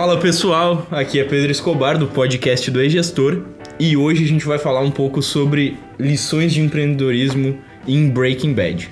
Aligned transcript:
Fala 0.00 0.16
pessoal, 0.16 0.86
aqui 0.90 1.20
é 1.20 1.24
Pedro 1.24 1.52
Escobar 1.52 1.98
do 1.98 2.06
podcast 2.06 2.70
do 2.70 2.82
E-Gestor 2.82 3.42
e 3.78 3.98
hoje 3.98 4.24
a 4.24 4.26
gente 4.26 4.46
vai 4.46 4.58
falar 4.58 4.80
um 4.80 4.90
pouco 4.90 5.20
sobre 5.20 5.76
lições 5.98 6.54
de 6.54 6.62
empreendedorismo 6.62 7.58
em 7.86 8.08
Breaking 8.08 8.54
Bad. 8.54 8.88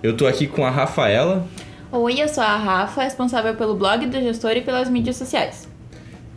Eu 0.00 0.16
tô 0.16 0.28
aqui 0.28 0.46
com 0.46 0.64
a 0.64 0.70
Rafaela. 0.70 1.44
Oi, 1.90 2.22
eu 2.22 2.28
sou 2.28 2.44
a 2.44 2.56
Rafa, 2.56 3.02
responsável 3.02 3.56
pelo 3.56 3.74
blog 3.74 4.06
do 4.06 4.20
gestor 4.20 4.52
e 4.52 4.60
pelas 4.60 4.88
mídias 4.88 5.16
sociais. 5.16 5.66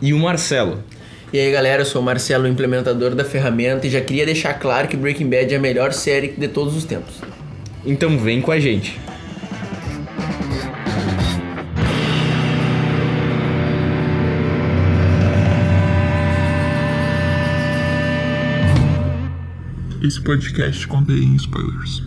E 0.02 0.11
o 0.16 0.18
Marcelo. 0.18 0.84
E 1.31 1.38
aí 1.38 1.52
galera, 1.52 1.84
eu 1.84 1.86
sou 1.86 2.02
o 2.02 2.04
Marcelo, 2.04 2.47
implementador 2.47 3.13
da 3.13 3.23
ferramenta 3.23 3.86
e 3.86 3.91
já 3.91 4.02
queria 4.02 4.25
deixar 4.25 4.55
claro 4.55 4.88
que 4.88 4.97
Breaking 4.97 5.29
Bad 5.29 5.54
é 5.54 5.57
a 5.57 5.61
melhor 5.61 5.93
série 5.93 6.29
de 6.29 6.48
todos 6.48 6.76
os 6.76 6.85
tempos. 6.85 7.21
Então 7.85 8.18
vem 8.18 8.41
com 8.41 8.52
a 8.52 8.59
gente. 8.59 8.99
Esse 20.07 20.21
podcast 20.21 20.88
contém 20.88 21.35
spoilers. 21.35 22.02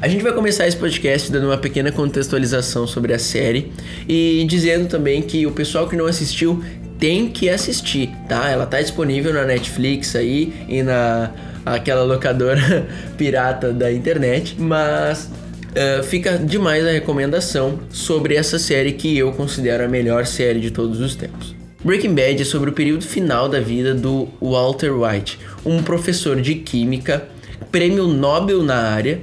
A 0.00 0.08
gente 0.08 0.22
vai 0.22 0.32
começar 0.32 0.66
esse 0.66 0.78
podcast 0.78 1.30
dando 1.30 1.48
uma 1.48 1.58
pequena 1.58 1.92
contextualização 1.92 2.86
sobre 2.86 3.12
a 3.12 3.18
série 3.18 3.70
e 4.08 4.42
dizendo 4.48 4.88
também 4.88 5.20
que 5.20 5.46
o 5.46 5.52
pessoal 5.52 5.86
que 5.86 5.94
não 5.94 6.06
assistiu 6.06 6.64
tem 6.98 7.28
que 7.28 7.50
assistir, 7.50 8.08
tá? 8.26 8.48
Ela 8.48 8.64
tá 8.64 8.80
disponível 8.80 9.34
na 9.34 9.44
Netflix 9.44 10.16
aí 10.16 10.64
e 10.66 10.82
na 10.82 11.30
aquela 11.64 12.04
locadora 12.04 12.88
pirata 13.18 13.70
da 13.70 13.92
internet, 13.92 14.56
mas 14.58 15.30
uh, 15.72 16.02
fica 16.02 16.38
demais 16.38 16.86
a 16.86 16.90
recomendação 16.90 17.80
sobre 17.90 18.36
essa 18.36 18.58
série 18.58 18.92
que 18.92 19.16
eu 19.18 19.32
considero 19.32 19.84
a 19.84 19.88
melhor 19.88 20.26
série 20.26 20.60
de 20.60 20.70
todos 20.70 21.00
os 21.00 21.14
tempos. 21.14 21.54
Breaking 21.84 22.14
Bad 22.14 22.40
é 22.40 22.44
sobre 22.44 22.70
o 22.70 22.72
período 22.72 23.04
final 23.04 23.48
da 23.48 23.60
vida 23.60 23.92
do 23.92 24.28
Walter 24.40 24.92
White, 24.92 25.38
um 25.64 25.82
professor 25.82 26.40
de 26.40 26.54
química, 26.54 27.26
prêmio 27.70 28.06
Nobel 28.06 28.62
na 28.62 28.76
área 28.76 29.20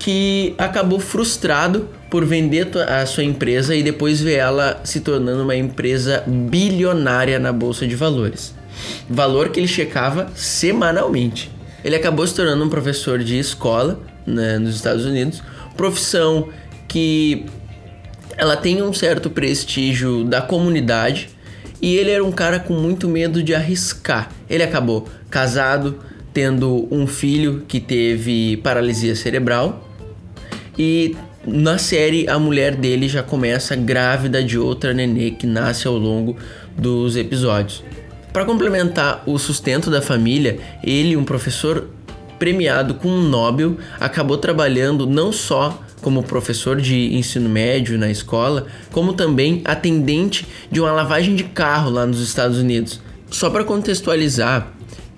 que 0.00 0.54
acabou 0.56 0.98
frustrado 0.98 1.88
por 2.08 2.24
vender 2.24 2.68
a 2.88 3.04
sua 3.04 3.22
empresa 3.22 3.76
e 3.76 3.82
depois 3.82 4.20
ver 4.20 4.38
ela 4.38 4.80
se 4.82 5.00
tornando 5.00 5.42
uma 5.42 5.54
empresa 5.54 6.24
bilionária 6.26 7.38
na 7.38 7.52
bolsa 7.52 7.86
de 7.86 7.94
valores. 7.94 8.54
Valor 9.08 9.50
que 9.50 9.60
ele 9.60 9.68
checava 9.68 10.30
semanalmente. 10.34 11.50
Ele 11.84 11.94
acabou 11.94 12.26
se 12.26 12.34
tornando 12.34 12.64
um 12.64 12.68
professor 12.70 13.18
de 13.18 13.38
escola 13.38 14.00
né, 14.26 14.58
nos 14.58 14.74
Estados 14.74 15.04
Unidos, 15.04 15.42
profissão 15.80 16.50
que 16.86 17.46
ela 18.36 18.54
tem 18.54 18.82
um 18.82 18.92
certo 18.92 19.30
prestígio 19.30 20.24
da 20.24 20.42
comunidade 20.42 21.30
e 21.80 21.96
ele 21.96 22.10
era 22.10 22.22
um 22.22 22.30
cara 22.30 22.60
com 22.60 22.74
muito 22.74 23.08
medo 23.08 23.42
de 23.42 23.54
arriscar. 23.54 24.30
Ele 24.48 24.62
acabou 24.62 25.08
casado, 25.30 25.98
tendo 26.34 26.86
um 26.90 27.06
filho 27.06 27.64
que 27.66 27.80
teve 27.80 28.58
paralisia 28.58 29.16
cerebral 29.16 29.88
e 30.78 31.16
na 31.46 31.78
série 31.78 32.28
a 32.28 32.38
mulher 32.38 32.76
dele 32.76 33.08
já 33.08 33.22
começa 33.22 33.74
grávida 33.74 34.44
de 34.44 34.58
outra 34.58 34.92
nenê 34.92 35.30
que 35.30 35.46
nasce 35.46 35.88
ao 35.88 35.96
longo 35.96 36.36
dos 36.76 37.16
episódios. 37.16 37.82
Para 38.34 38.44
complementar 38.44 39.22
o 39.24 39.38
sustento 39.38 39.90
da 39.90 40.02
família, 40.02 40.58
ele, 40.84 41.16
um 41.16 41.24
professor 41.24 41.88
premiado 42.40 42.94
com 42.94 43.08
um 43.08 43.22
Nobel, 43.22 43.76
acabou 44.00 44.36
trabalhando 44.36 45.06
não 45.06 45.30
só 45.30 45.80
como 46.00 46.22
professor 46.22 46.80
de 46.80 47.14
ensino 47.14 47.48
médio 47.48 47.98
na 47.98 48.10
escola, 48.10 48.66
como 48.90 49.12
também 49.12 49.60
atendente 49.64 50.48
de 50.72 50.80
uma 50.80 50.90
lavagem 50.90 51.36
de 51.36 51.44
carro 51.44 51.90
lá 51.90 52.06
nos 52.06 52.20
Estados 52.20 52.58
Unidos. 52.58 53.00
Só 53.30 53.48
para 53.50 53.62
contextualizar, 53.62 54.72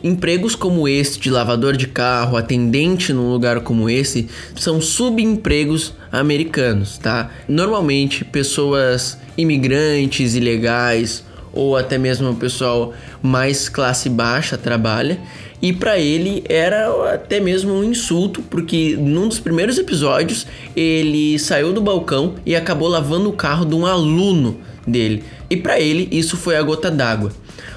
Empregos 0.04 0.56
como 0.56 0.88
este 0.88 1.20
de 1.20 1.30
lavador 1.30 1.76
de 1.76 1.86
carro, 1.86 2.36
atendente 2.36 3.12
num 3.12 3.30
lugar 3.30 3.60
como 3.60 3.88
esse, 3.88 4.28
são 4.56 4.80
subempregos 4.80 5.94
americanos, 6.10 6.98
tá? 6.98 7.30
Normalmente 7.46 8.24
pessoas 8.24 9.16
imigrantes, 9.36 10.34
ilegais 10.34 11.22
ou 11.52 11.76
até 11.76 11.98
mesmo 11.98 12.30
o 12.30 12.34
pessoal 12.34 12.92
mais 13.22 13.68
classe 13.68 14.08
baixa 14.08 14.58
trabalha. 14.58 15.20
E 15.62 15.72
para 15.72 15.96
ele 15.96 16.42
era 16.48 17.14
até 17.14 17.38
mesmo 17.38 17.72
um 17.72 17.84
insulto, 17.84 18.42
porque 18.42 18.96
num 18.98 19.28
dos 19.28 19.38
primeiros 19.38 19.78
episódios 19.78 20.44
ele 20.74 21.38
saiu 21.38 21.72
do 21.72 21.80
balcão 21.80 22.34
e 22.44 22.56
acabou 22.56 22.88
lavando 22.88 23.30
o 23.30 23.32
carro 23.32 23.64
de 23.64 23.76
um 23.76 23.86
aluno 23.86 24.58
dele. 24.84 25.22
E 25.48 25.56
para 25.56 25.78
ele 25.78 26.08
isso 26.10 26.36
foi 26.36 26.56
a 26.56 26.62
gota 26.62 26.90
d'água. 26.90 27.30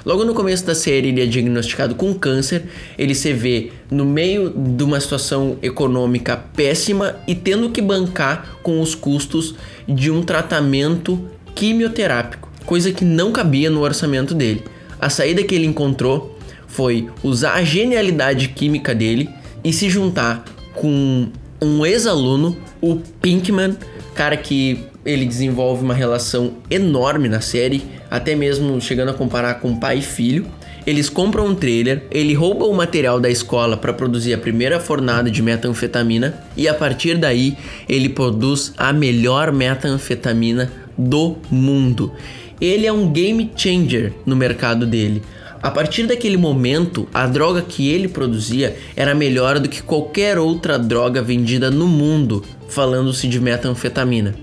Logo 0.04 0.24
no 0.24 0.34
começo 0.34 0.64
da 0.64 0.74
série, 0.74 1.08
ele 1.08 1.20
é 1.20 1.26
diagnosticado 1.26 1.94
com 1.94 2.14
câncer. 2.14 2.64
Ele 2.96 3.14
se 3.14 3.32
vê 3.32 3.72
no 3.90 4.04
meio 4.04 4.50
de 4.50 4.84
uma 4.84 5.00
situação 5.00 5.58
econômica 5.62 6.36
péssima 6.36 7.16
e 7.26 7.34
tendo 7.34 7.70
que 7.70 7.82
bancar 7.82 8.56
com 8.62 8.80
os 8.80 8.94
custos 8.94 9.54
de 9.86 10.10
um 10.10 10.22
tratamento 10.22 11.28
quimioterápico, 11.54 12.48
coisa 12.64 12.92
que 12.92 13.04
não 13.04 13.32
cabia 13.32 13.70
no 13.70 13.80
orçamento 13.80 14.34
dele. 14.34 14.62
A 15.00 15.10
saída 15.10 15.42
que 15.42 15.54
ele 15.54 15.66
encontrou 15.66 16.35
foi 16.76 17.08
usar 17.22 17.54
a 17.54 17.64
genialidade 17.64 18.48
química 18.48 18.94
dele 18.94 19.30
e 19.64 19.72
se 19.72 19.88
juntar 19.88 20.44
com 20.74 21.26
um 21.60 21.86
ex-aluno, 21.86 22.54
o 22.82 22.96
Pinkman, 23.22 23.74
cara 24.14 24.36
que 24.36 24.84
ele 25.04 25.24
desenvolve 25.24 25.82
uma 25.82 25.94
relação 25.94 26.52
enorme 26.70 27.30
na 27.30 27.40
série, 27.40 27.82
até 28.10 28.34
mesmo 28.34 28.78
chegando 28.78 29.10
a 29.10 29.14
comparar 29.14 29.54
com 29.54 29.78
pai 29.78 29.98
e 29.98 30.02
filho. 30.02 30.46
Eles 30.86 31.08
compram 31.08 31.46
um 31.46 31.54
trailer, 31.54 32.04
ele 32.10 32.34
rouba 32.34 32.66
o 32.66 32.74
material 32.74 33.18
da 33.18 33.30
escola 33.30 33.76
para 33.76 33.92
produzir 33.92 34.34
a 34.34 34.38
primeira 34.38 34.78
fornada 34.78 35.30
de 35.30 35.42
metanfetamina 35.42 36.44
e 36.56 36.68
a 36.68 36.74
partir 36.74 37.16
daí 37.16 37.56
ele 37.88 38.10
produz 38.10 38.74
a 38.76 38.92
melhor 38.92 39.50
metanfetamina 39.50 40.70
do 40.96 41.36
mundo. 41.50 42.12
Ele 42.60 42.86
é 42.86 42.92
um 42.92 43.10
game 43.10 43.50
changer 43.56 44.12
no 44.24 44.36
mercado 44.36 44.86
dele. 44.86 45.22
A 45.66 45.70
partir 45.72 46.06
daquele 46.06 46.36
momento, 46.36 47.08
a 47.12 47.26
droga 47.26 47.60
que 47.60 47.88
ele 47.88 48.06
produzia 48.06 48.76
era 48.94 49.16
melhor 49.16 49.58
do 49.58 49.68
que 49.68 49.82
qualquer 49.82 50.38
outra 50.38 50.78
droga 50.78 51.20
vendida 51.20 51.72
no 51.72 51.88
mundo, 51.88 52.44
falando-se 52.68 53.26
de 53.26 53.40
metanfetamina. 53.40 54.36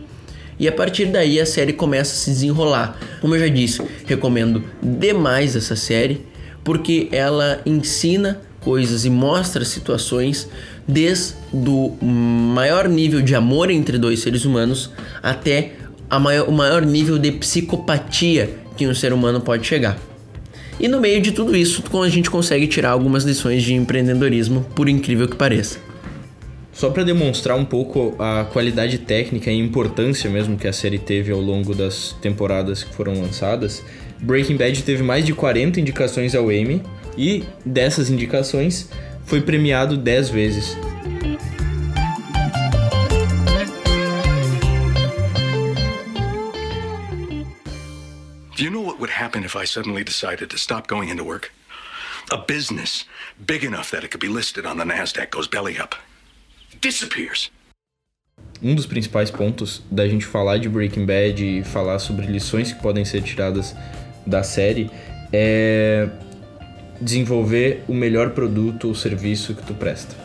E 0.60 0.68
a 0.68 0.72
partir 0.74 1.06
daí 1.06 1.40
a 1.40 1.46
série 1.46 1.72
começa 1.72 2.12
a 2.12 2.18
se 2.18 2.30
desenrolar. 2.30 3.00
Como 3.22 3.34
eu 3.36 3.40
já 3.40 3.48
disse, 3.48 3.82
recomendo 4.06 4.66
demais 4.82 5.56
essa 5.56 5.78
série 5.78 6.26
porque 6.62 7.08
ela 7.10 7.62
ensina 7.66 8.42
coisas 8.60 9.06
e 9.06 9.10
mostra 9.10 9.64
situações 9.64 10.50
desde 10.86 11.38
o 11.66 11.96
maior 12.04 12.90
nível 12.90 13.22
de 13.22 13.34
amor 13.34 13.72
entre 13.72 13.98
dois 13.98 14.20
seres 14.20 14.44
humanos 14.44 14.92
até 15.22 15.72
maior, 16.20 16.50
o 16.50 16.52
maior 16.52 16.86
nível 16.86 17.18
de 17.18 17.32
psicopatia 17.32 18.58
que 18.76 18.86
um 18.86 18.94
ser 18.94 19.14
humano 19.14 19.40
pode 19.40 19.66
chegar. 19.66 19.98
E 20.80 20.88
no 20.88 21.00
meio 21.00 21.22
de 21.22 21.32
tudo 21.32 21.56
isso, 21.56 21.84
a 22.02 22.10
gente 22.10 22.30
consegue 22.30 22.68
tirar 22.68 22.92
algumas 22.92 23.24
lições 23.24 23.64
de 23.64 23.74
empreendedorismo, 23.74 24.66
por 24.76 24.90
incrível 24.90 25.28
que 25.28 25.36
pareça. 25.36 25.80
Só 26.74 26.90
para 26.90 27.04
demonstrar 27.04 27.56
um 27.56 27.64
pouco 27.64 28.16
a 28.18 28.46
qualidade 28.46 28.98
técnica 28.98 29.52
e 29.52 29.60
importância 29.60 30.30
mesmo 30.30 30.58
que 30.58 30.68
a 30.68 30.74
série 30.74 30.98
teve 30.98 31.32
ao 31.32 31.40
longo 31.40 31.76
das 31.76 32.16
temporadas 32.20 32.84
que 32.84 32.94
foram 32.94 33.22
lançadas, 33.22 33.84
Breaking 34.20 34.58
Bad 34.58 34.82
teve 34.82 35.04
mais 35.04 35.24
de 35.24 35.34
40 35.34 35.80
indicações 35.80 36.34
ao 36.34 36.52
Emmy 36.52 36.82
e 37.16 37.44
dessas 37.64 38.10
indicações 38.10 38.90
foi 39.26 39.42
premiado 39.42 39.96
10 39.96 40.30
vezes. 40.30 40.78
Would 49.04 49.12
happen 49.12 49.44
if 49.44 49.54
I 49.54 49.66
suddenly 49.66 50.04
decided 50.04 50.50
to 50.50 50.58
stop 50.58 50.88
going 50.88 51.10
into 51.10 51.26
work? 51.26 51.52
A 52.32 52.38
business 52.38 53.06
big 53.46 53.66
enough 53.66 53.92
that 53.92 54.06
it 54.06 54.12
could 54.12 54.22
be 54.22 54.30
listed 54.30 54.66
on 54.66 54.78
the 54.78 54.86
NASDAQ 54.86 55.30
goes 55.30 55.48
belly 55.48 55.78
up. 55.78 55.96
Disappears. 56.80 57.52
Um 58.62 58.74
dos 58.74 58.86
principais 58.86 59.30
pontos 59.30 59.84
da 59.92 60.08
gente 60.08 60.26
falar 60.26 60.58
de 60.58 60.70
Breaking 60.70 61.06
Bad 61.06 61.44
e 61.44 61.64
falar 61.66 62.00
sobre 62.00 62.26
lições 62.26 62.72
que 62.72 62.82
podem 62.82 63.04
ser 63.04 63.22
tiradas 63.22 63.76
da 64.26 64.42
série 64.42 64.90
é 65.34 66.08
desenvolver 67.02 67.84
o 67.90 67.94
melhor 67.94 68.30
produto 68.30 68.88
ou 68.88 68.96
serviço 68.96 69.54
que 69.54 69.64
tu 69.64 69.74
presta. 69.74 70.16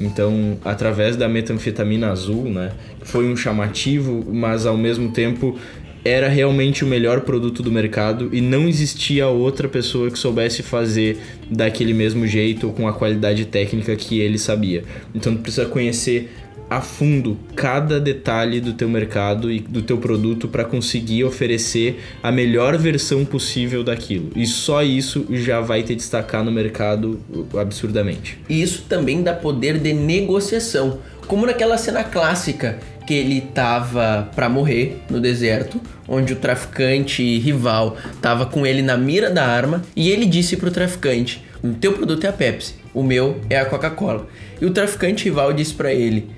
Então, 0.00 0.58
através 0.64 1.16
da 1.16 1.28
metanfetamina 1.28 2.10
azul, 2.10 2.44
né, 2.44 2.72
foi 3.02 3.30
um 3.30 3.36
chamativo, 3.36 4.24
mas 4.32 4.64
ao 4.64 4.76
mesmo 4.76 5.12
tempo 5.12 5.58
era 6.04 6.28
realmente 6.28 6.84
o 6.84 6.86
melhor 6.86 7.20
produto 7.20 7.62
do 7.62 7.70
mercado 7.70 8.30
e 8.32 8.40
não 8.40 8.68
existia 8.68 9.28
outra 9.28 9.68
pessoa 9.68 10.10
que 10.10 10.18
soubesse 10.18 10.62
fazer 10.62 11.18
daquele 11.50 11.94
mesmo 11.94 12.26
jeito 12.26 12.66
ou 12.66 12.72
com 12.72 12.88
a 12.88 12.92
qualidade 12.92 13.44
técnica 13.44 13.94
que 13.94 14.20
ele 14.20 14.38
sabia. 14.38 14.84
Então 15.14 15.34
tu 15.34 15.42
precisa 15.42 15.66
conhecer 15.66 16.30
a 16.72 16.80
fundo 16.80 17.38
cada 17.54 18.00
detalhe 18.00 18.58
do 18.58 18.72
teu 18.72 18.88
mercado 18.88 19.52
e 19.52 19.60
do 19.60 19.82
teu 19.82 19.98
produto 19.98 20.48
para 20.48 20.64
conseguir 20.64 21.22
oferecer 21.22 22.00
a 22.22 22.32
melhor 22.32 22.78
versão 22.78 23.26
possível 23.26 23.84
daquilo. 23.84 24.30
E 24.34 24.46
só 24.46 24.82
isso 24.82 25.26
já 25.30 25.60
vai 25.60 25.82
te 25.82 25.94
destacar 25.94 26.42
no 26.42 26.50
mercado 26.50 27.20
absurdamente. 27.60 28.38
E 28.48 28.62
isso 28.62 28.86
também 28.88 29.22
dá 29.22 29.34
poder 29.34 29.78
de 29.78 29.92
negociação, 29.92 31.00
como 31.26 31.44
naquela 31.44 31.76
cena 31.76 32.02
clássica 32.02 32.78
que 33.06 33.14
ele 33.14 33.40
tava 33.40 34.30
para 34.34 34.48
morrer 34.48 35.02
no 35.10 35.20
deserto, 35.20 35.80
onde 36.08 36.32
o 36.32 36.36
traficante 36.36 37.38
rival 37.38 37.96
tava 38.20 38.46
com 38.46 38.66
ele 38.66 38.82
na 38.82 38.96
mira 38.96 39.30
da 39.30 39.46
arma 39.46 39.82
e 39.94 40.10
ele 40.10 40.26
disse 40.26 40.56
pro 40.56 40.70
traficante: 40.70 41.42
"O 41.62 41.68
teu 41.74 41.92
produto 41.92 42.24
é 42.24 42.28
a 42.28 42.32
Pepsi, 42.32 42.74
o 42.94 43.02
meu 43.02 43.40
é 43.48 43.58
a 43.58 43.64
Coca-Cola". 43.64 44.26
E 44.60 44.66
o 44.66 44.70
traficante 44.70 45.24
rival 45.24 45.52
disse 45.52 45.74
para 45.74 45.92
ele: 45.92 46.30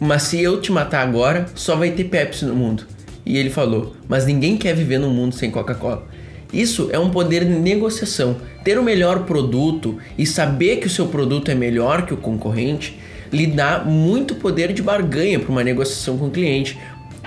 "Mas 0.00 0.24
se 0.24 0.40
eu 0.40 0.60
te 0.60 0.70
matar 0.70 1.06
agora, 1.06 1.46
só 1.54 1.76
vai 1.76 1.90
ter 1.90 2.04
Pepsi 2.04 2.44
no 2.44 2.54
mundo". 2.54 2.86
E 3.24 3.36
ele 3.36 3.50
falou: 3.50 3.94
"Mas 4.08 4.26
ninguém 4.26 4.56
quer 4.56 4.74
viver 4.74 4.98
num 4.98 5.10
mundo 5.10 5.34
sem 5.34 5.50
Coca-Cola". 5.50 6.06
Isso 6.52 6.90
é 6.92 6.98
um 6.98 7.08
poder 7.08 7.46
de 7.46 7.52
negociação. 7.52 8.36
Ter 8.62 8.78
o 8.78 8.82
melhor 8.82 9.24
produto 9.24 9.96
e 10.18 10.26
saber 10.26 10.76
que 10.76 10.86
o 10.86 10.90
seu 10.90 11.06
produto 11.06 11.50
é 11.50 11.54
melhor 11.54 12.04
que 12.04 12.12
o 12.12 12.18
concorrente 12.18 12.98
lhe 13.32 13.46
dá 13.46 13.78
muito 13.78 14.34
poder 14.34 14.72
de 14.72 14.82
barganha 14.82 15.40
para 15.40 15.50
uma 15.50 15.64
negociação 15.64 16.18
com 16.18 16.26
o 16.26 16.30
cliente. 16.30 16.78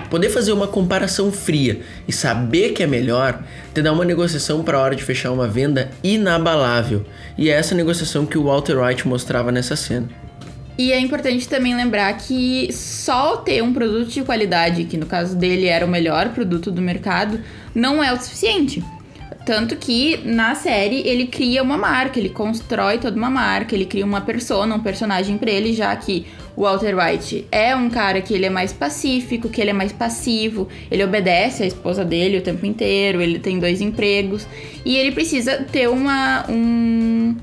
Poder 0.08 0.30
fazer 0.30 0.52
uma 0.52 0.68
comparação 0.68 1.32
fria 1.32 1.80
e 2.06 2.12
saber 2.12 2.70
que 2.70 2.82
é 2.82 2.86
melhor 2.86 3.42
te 3.74 3.82
dá 3.82 3.92
uma 3.92 4.04
negociação 4.04 4.62
para 4.62 4.78
a 4.78 4.80
hora 4.80 4.94
de 4.94 5.02
fechar 5.02 5.32
uma 5.32 5.48
venda 5.48 5.90
inabalável. 6.02 7.04
E 7.36 7.50
é 7.50 7.54
essa 7.54 7.74
negociação 7.74 8.24
que 8.24 8.38
o 8.38 8.44
Walter 8.44 8.78
White 8.78 9.08
mostrava 9.08 9.50
nessa 9.50 9.74
cena. 9.74 10.08
E 10.78 10.92
é 10.92 11.00
importante 11.00 11.48
também 11.48 11.74
lembrar 11.74 12.12
que 12.18 12.70
só 12.70 13.38
ter 13.38 13.62
um 13.62 13.72
produto 13.72 14.10
de 14.10 14.22
qualidade, 14.22 14.84
que 14.84 14.98
no 14.98 15.06
caso 15.06 15.34
dele 15.34 15.66
era 15.66 15.86
o 15.86 15.88
melhor 15.88 16.28
produto 16.28 16.70
do 16.70 16.82
mercado, 16.82 17.40
não 17.74 18.04
é 18.04 18.12
o 18.12 18.20
suficiente. 18.20 18.84
Tanto 19.46 19.76
que 19.76 20.16
na 20.24 20.56
série 20.56 21.06
ele 21.06 21.28
cria 21.28 21.62
uma 21.62 21.78
marca, 21.78 22.18
ele 22.18 22.30
constrói 22.30 22.98
toda 22.98 23.16
uma 23.16 23.30
marca, 23.30 23.76
ele 23.76 23.84
cria 23.84 24.04
uma 24.04 24.20
persona, 24.20 24.74
um 24.74 24.80
personagem 24.80 25.38
para 25.38 25.52
ele, 25.52 25.72
já 25.72 25.94
que 25.94 26.26
o 26.56 26.62
Walter 26.62 26.96
White 26.98 27.46
é 27.52 27.76
um 27.76 27.88
cara 27.88 28.20
que 28.20 28.34
ele 28.34 28.46
é 28.46 28.50
mais 28.50 28.72
pacífico, 28.72 29.48
que 29.48 29.60
ele 29.60 29.70
é 29.70 29.72
mais 29.72 29.92
passivo, 29.92 30.68
ele 30.90 31.04
obedece 31.04 31.62
à 31.62 31.66
esposa 31.66 32.04
dele 32.04 32.38
o 32.38 32.42
tempo 32.42 32.66
inteiro, 32.66 33.22
ele 33.22 33.38
tem 33.38 33.60
dois 33.60 33.80
empregos 33.80 34.48
e 34.84 34.96
ele 34.96 35.12
precisa 35.12 35.58
ter 35.70 35.88
uma 35.88 36.44
um, 36.48 37.36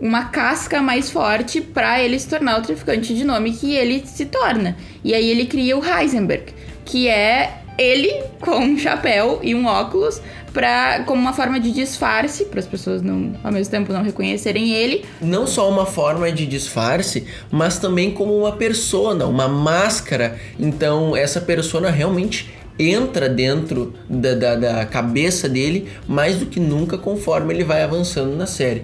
uma 0.00 0.24
casca 0.24 0.82
mais 0.82 1.08
forte 1.08 1.60
para 1.60 2.02
ele 2.02 2.18
se 2.18 2.28
tornar 2.28 2.58
o 2.58 2.62
traficante 2.62 3.14
de 3.14 3.22
nome 3.22 3.52
que 3.52 3.72
ele 3.76 4.02
se 4.04 4.26
torna. 4.26 4.76
E 5.04 5.14
aí 5.14 5.30
ele 5.30 5.46
cria 5.46 5.78
o 5.78 5.84
Heisenberg, 5.84 6.52
que 6.84 7.06
é 7.06 7.60
ele 7.76 8.22
com 8.40 8.56
um 8.56 8.78
chapéu 8.78 9.40
e 9.42 9.54
um 9.54 9.66
óculos 9.66 10.20
para 10.52 11.02
como 11.04 11.20
uma 11.20 11.32
forma 11.32 11.58
de 11.58 11.72
disfarce 11.72 12.44
para 12.44 12.60
as 12.60 12.66
pessoas 12.66 13.02
não 13.02 13.34
ao 13.42 13.52
mesmo 13.52 13.70
tempo 13.70 13.92
não 13.92 14.02
reconhecerem 14.02 14.72
ele. 14.72 15.04
Não 15.20 15.46
só 15.46 15.68
uma 15.68 15.84
forma 15.84 16.30
de 16.30 16.46
disfarce, 16.46 17.26
mas 17.50 17.78
também 17.78 18.12
como 18.12 18.36
uma 18.36 18.52
persona, 18.52 19.26
uma 19.26 19.48
máscara. 19.48 20.38
Então 20.58 21.16
essa 21.16 21.40
persona 21.40 21.90
realmente 21.90 22.54
entra 22.78 23.28
dentro 23.28 23.94
da, 24.08 24.34
da, 24.34 24.56
da 24.56 24.86
cabeça 24.86 25.48
dele 25.48 25.88
mais 26.08 26.36
do 26.38 26.46
que 26.46 26.58
nunca 26.58 26.98
conforme 26.98 27.52
ele 27.52 27.64
vai 27.64 27.82
avançando 27.82 28.36
na 28.36 28.46
série. 28.46 28.82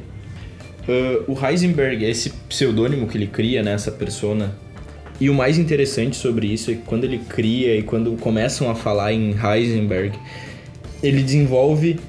Uh, 0.89 1.33
o 1.33 1.47
Heisenberg, 1.47 2.05
esse 2.05 2.31
pseudônimo 2.49 3.07
que 3.07 3.17
ele 3.17 3.27
cria, 3.27 3.63
né, 3.63 3.75
essa 3.75 3.93
persona 3.93 4.57
e 5.21 5.29
o 5.29 5.35
mais 5.35 5.59
interessante 5.59 6.17
sobre 6.17 6.47
isso 6.47 6.71
é 6.71 6.75
que 6.75 6.83
quando 6.87 7.05
ele 7.05 7.19
cria 7.19 7.77
e 7.77 7.83
quando 7.83 8.11
começam 8.17 8.71
a 8.71 8.75
falar 8.75 9.13
em 9.13 9.35
Heisenberg, 9.37 10.19
ele 11.03 11.23
desenvolve 11.23 12.01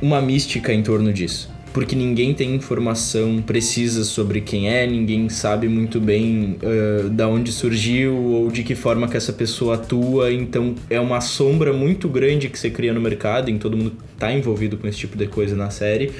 uma 0.00 0.20
mística 0.22 0.72
em 0.72 0.80
torno 0.80 1.12
disso. 1.12 1.50
Porque 1.72 1.96
ninguém 1.96 2.34
tem 2.34 2.54
informação 2.54 3.42
precisa 3.42 4.04
sobre 4.04 4.42
quem 4.42 4.68
é, 4.68 4.86
ninguém 4.86 5.28
sabe 5.28 5.68
muito 5.68 5.98
bem 5.98 6.58
uh, 6.62 7.08
da 7.08 7.26
onde 7.26 7.50
surgiu 7.50 8.14
ou 8.14 8.50
de 8.50 8.62
que 8.62 8.74
forma 8.74 9.08
que 9.08 9.16
essa 9.16 9.32
pessoa 9.32 9.74
atua. 9.74 10.30
Então 10.32 10.74
é 10.88 11.00
uma 11.00 11.20
sombra 11.20 11.72
muito 11.72 12.08
grande 12.08 12.48
que 12.48 12.58
você 12.58 12.70
cria 12.70 12.92
no 12.92 13.00
mercado, 13.00 13.50
em 13.50 13.58
todo 13.58 13.76
mundo 13.76 13.96
está 14.12 14.32
envolvido 14.32 14.76
com 14.76 14.86
esse 14.86 14.98
tipo 14.98 15.16
de 15.16 15.26
coisa 15.26 15.56
na 15.56 15.70
série. 15.70 16.12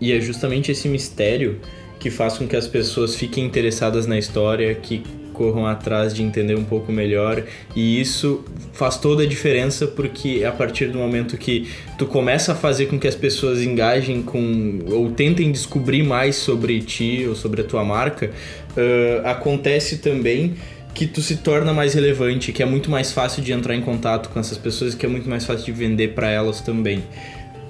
E 0.00 0.12
é 0.12 0.20
justamente 0.20 0.70
esse 0.70 0.88
mistério 0.88 1.58
que 1.98 2.08
faz 2.08 2.38
com 2.38 2.46
que 2.46 2.56
as 2.56 2.66
pessoas 2.66 3.14
fiquem 3.14 3.44
interessadas 3.44 4.06
na 4.06 4.18
história, 4.18 4.74
que 4.74 5.02
corram 5.32 5.66
atrás 5.66 6.14
de 6.14 6.22
entender 6.22 6.56
um 6.56 6.64
pouco 6.64 6.92
melhor 6.92 7.42
e 7.74 8.00
isso 8.00 8.44
faz 8.72 8.96
toda 8.96 9.22
a 9.22 9.26
diferença 9.26 9.86
porque 9.86 10.40
é 10.42 10.46
a 10.46 10.52
partir 10.52 10.86
do 10.86 10.98
momento 10.98 11.36
que 11.36 11.68
tu 11.98 12.06
começa 12.06 12.52
a 12.52 12.54
fazer 12.54 12.86
com 12.86 12.98
que 12.98 13.08
as 13.08 13.14
pessoas 13.14 13.62
engajem 13.62 14.22
com 14.22 14.80
ou 14.90 15.10
tentem 15.10 15.50
descobrir 15.50 16.02
mais 16.02 16.36
sobre 16.36 16.80
ti 16.80 17.26
ou 17.28 17.34
sobre 17.34 17.62
a 17.62 17.64
tua 17.64 17.84
marca, 17.84 18.30
uh, 18.76 19.26
acontece 19.26 19.98
também 19.98 20.54
que 20.94 21.06
tu 21.06 21.22
se 21.22 21.36
torna 21.36 21.72
mais 21.72 21.94
relevante, 21.94 22.52
que 22.52 22.62
é 22.62 22.66
muito 22.66 22.90
mais 22.90 23.12
fácil 23.12 23.42
de 23.42 23.52
entrar 23.52 23.74
em 23.74 23.80
contato 23.80 24.28
com 24.28 24.38
essas 24.38 24.58
pessoas, 24.58 24.94
que 24.94 25.06
é 25.06 25.08
muito 25.08 25.28
mais 25.28 25.44
fácil 25.44 25.64
de 25.64 25.72
vender 25.72 26.08
para 26.08 26.30
elas 26.30 26.60
também. 26.60 27.02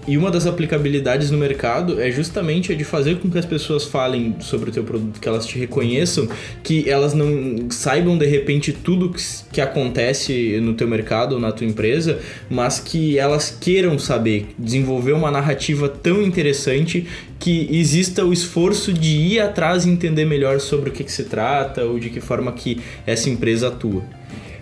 E 0.06 0.18
uma 0.18 0.32
das 0.32 0.46
aplicabilidades 0.48 1.30
no 1.30 1.38
mercado 1.38 2.00
é 2.00 2.10
justamente 2.10 2.72
a 2.72 2.74
de 2.74 2.82
fazer 2.82 3.18
com 3.18 3.30
que 3.30 3.38
as 3.38 3.46
pessoas 3.46 3.84
falem 3.84 4.34
sobre 4.40 4.70
o 4.70 4.72
teu 4.72 4.82
produto, 4.82 5.20
que 5.20 5.28
elas 5.28 5.46
te 5.46 5.56
reconheçam, 5.56 6.28
que 6.60 6.90
elas 6.90 7.14
não 7.14 7.70
saibam 7.70 8.18
de 8.18 8.26
repente 8.26 8.72
tudo 8.72 9.10
que, 9.10 9.22
que 9.52 9.60
acontece 9.60 10.58
no 10.60 10.74
teu 10.74 10.88
mercado 10.88 11.34
ou 11.34 11.40
na 11.40 11.52
tua 11.52 11.68
empresa, 11.68 12.18
mas 12.50 12.80
que 12.80 13.16
elas 13.16 13.56
queiram 13.60 13.96
saber, 13.96 14.48
desenvolver 14.58 15.12
uma 15.12 15.30
narrativa 15.30 15.88
tão 15.88 16.20
interessante 16.20 17.06
que 17.38 17.68
exista 17.70 18.24
o 18.24 18.32
esforço 18.32 18.92
de 18.92 19.16
ir 19.16 19.40
atrás 19.40 19.86
e 19.86 19.90
entender 19.90 20.24
melhor 20.24 20.58
sobre 20.58 20.90
o 20.90 20.92
que, 20.92 21.04
que 21.04 21.12
se 21.12 21.24
trata 21.24 21.84
ou 21.84 22.00
de 22.00 22.10
que 22.10 22.20
forma 22.20 22.50
que 22.52 22.80
essa 23.06 23.30
empresa 23.30 23.68
atua. 23.68 24.02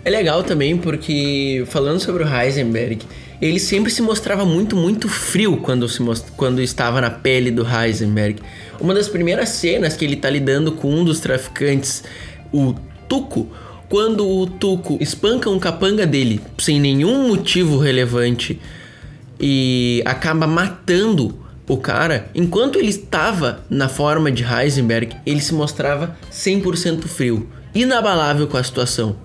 É 0.03 0.09
legal 0.09 0.41
também 0.43 0.77
porque, 0.77 1.63
falando 1.67 1.99
sobre 1.99 2.23
o 2.23 2.27
Heisenberg, 2.27 3.05
ele 3.39 3.59
sempre 3.59 3.91
se 3.91 4.01
mostrava 4.01 4.43
muito, 4.43 4.75
muito 4.75 5.07
frio 5.07 5.57
quando, 5.57 5.87
se 5.87 5.99
quando 6.35 6.59
estava 6.59 6.99
na 6.99 7.09
pele 7.09 7.51
do 7.51 7.65
Heisenberg. 7.65 8.41
Uma 8.79 8.95
das 8.95 9.07
primeiras 9.07 9.49
cenas 9.49 9.95
que 9.95 10.03
ele 10.03 10.15
está 10.15 10.29
lidando 10.29 10.71
com 10.71 10.91
um 10.91 11.03
dos 11.03 11.19
traficantes, 11.19 12.03
o 12.51 12.73
Tuco, 13.07 13.47
quando 13.89 14.27
o 14.27 14.47
Tuco 14.47 14.97
espanca 14.99 15.49
um 15.49 15.59
capanga 15.59 16.05
dele 16.07 16.41
sem 16.57 16.79
nenhum 16.79 17.27
motivo 17.27 17.77
relevante 17.77 18.59
e 19.39 20.01
acaba 20.03 20.47
matando 20.47 21.39
o 21.67 21.77
cara, 21.77 22.27
enquanto 22.33 22.79
ele 22.79 22.89
estava 22.89 23.63
na 23.69 23.87
forma 23.87 24.31
de 24.31 24.43
Heisenberg, 24.43 25.15
ele 25.25 25.39
se 25.39 25.53
mostrava 25.53 26.17
100% 26.31 27.03
frio, 27.03 27.47
inabalável 27.73 28.47
com 28.47 28.57
a 28.57 28.63
situação 28.63 29.15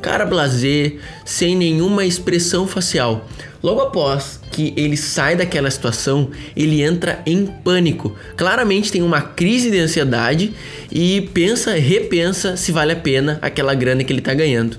cara 0.00 0.24
blazer, 0.24 0.98
sem 1.24 1.56
nenhuma 1.56 2.04
expressão 2.04 2.66
facial. 2.66 3.26
Logo 3.62 3.80
após 3.80 4.38
que 4.52 4.72
ele 4.76 4.96
sai 4.96 5.34
daquela 5.34 5.70
situação, 5.70 6.30
ele 6.56 6.82
entra 6.82 7.20
em 7.26 7.46
pânico. 7.46 8.14
Claramente 8.36 8.92
tem 8.92 9.02
uma 9.02 9.20
crise 9.20 9.70
de 9.70 9.78
ansiedade 9.78 10.52
e 10.90 11.22
pensa, 11.34 11.72
repensa 11.72 12.56
se 12.56 12.70
vale 12.70 12.92
a 12.92 12.96
pena 12.96 13.38
aquela 13.42 13.74
grana 13.74 14.04
que 14.04 14.12
ele 14.12 14.20
está 14.20 14.34
ganhando. 14.34 14.78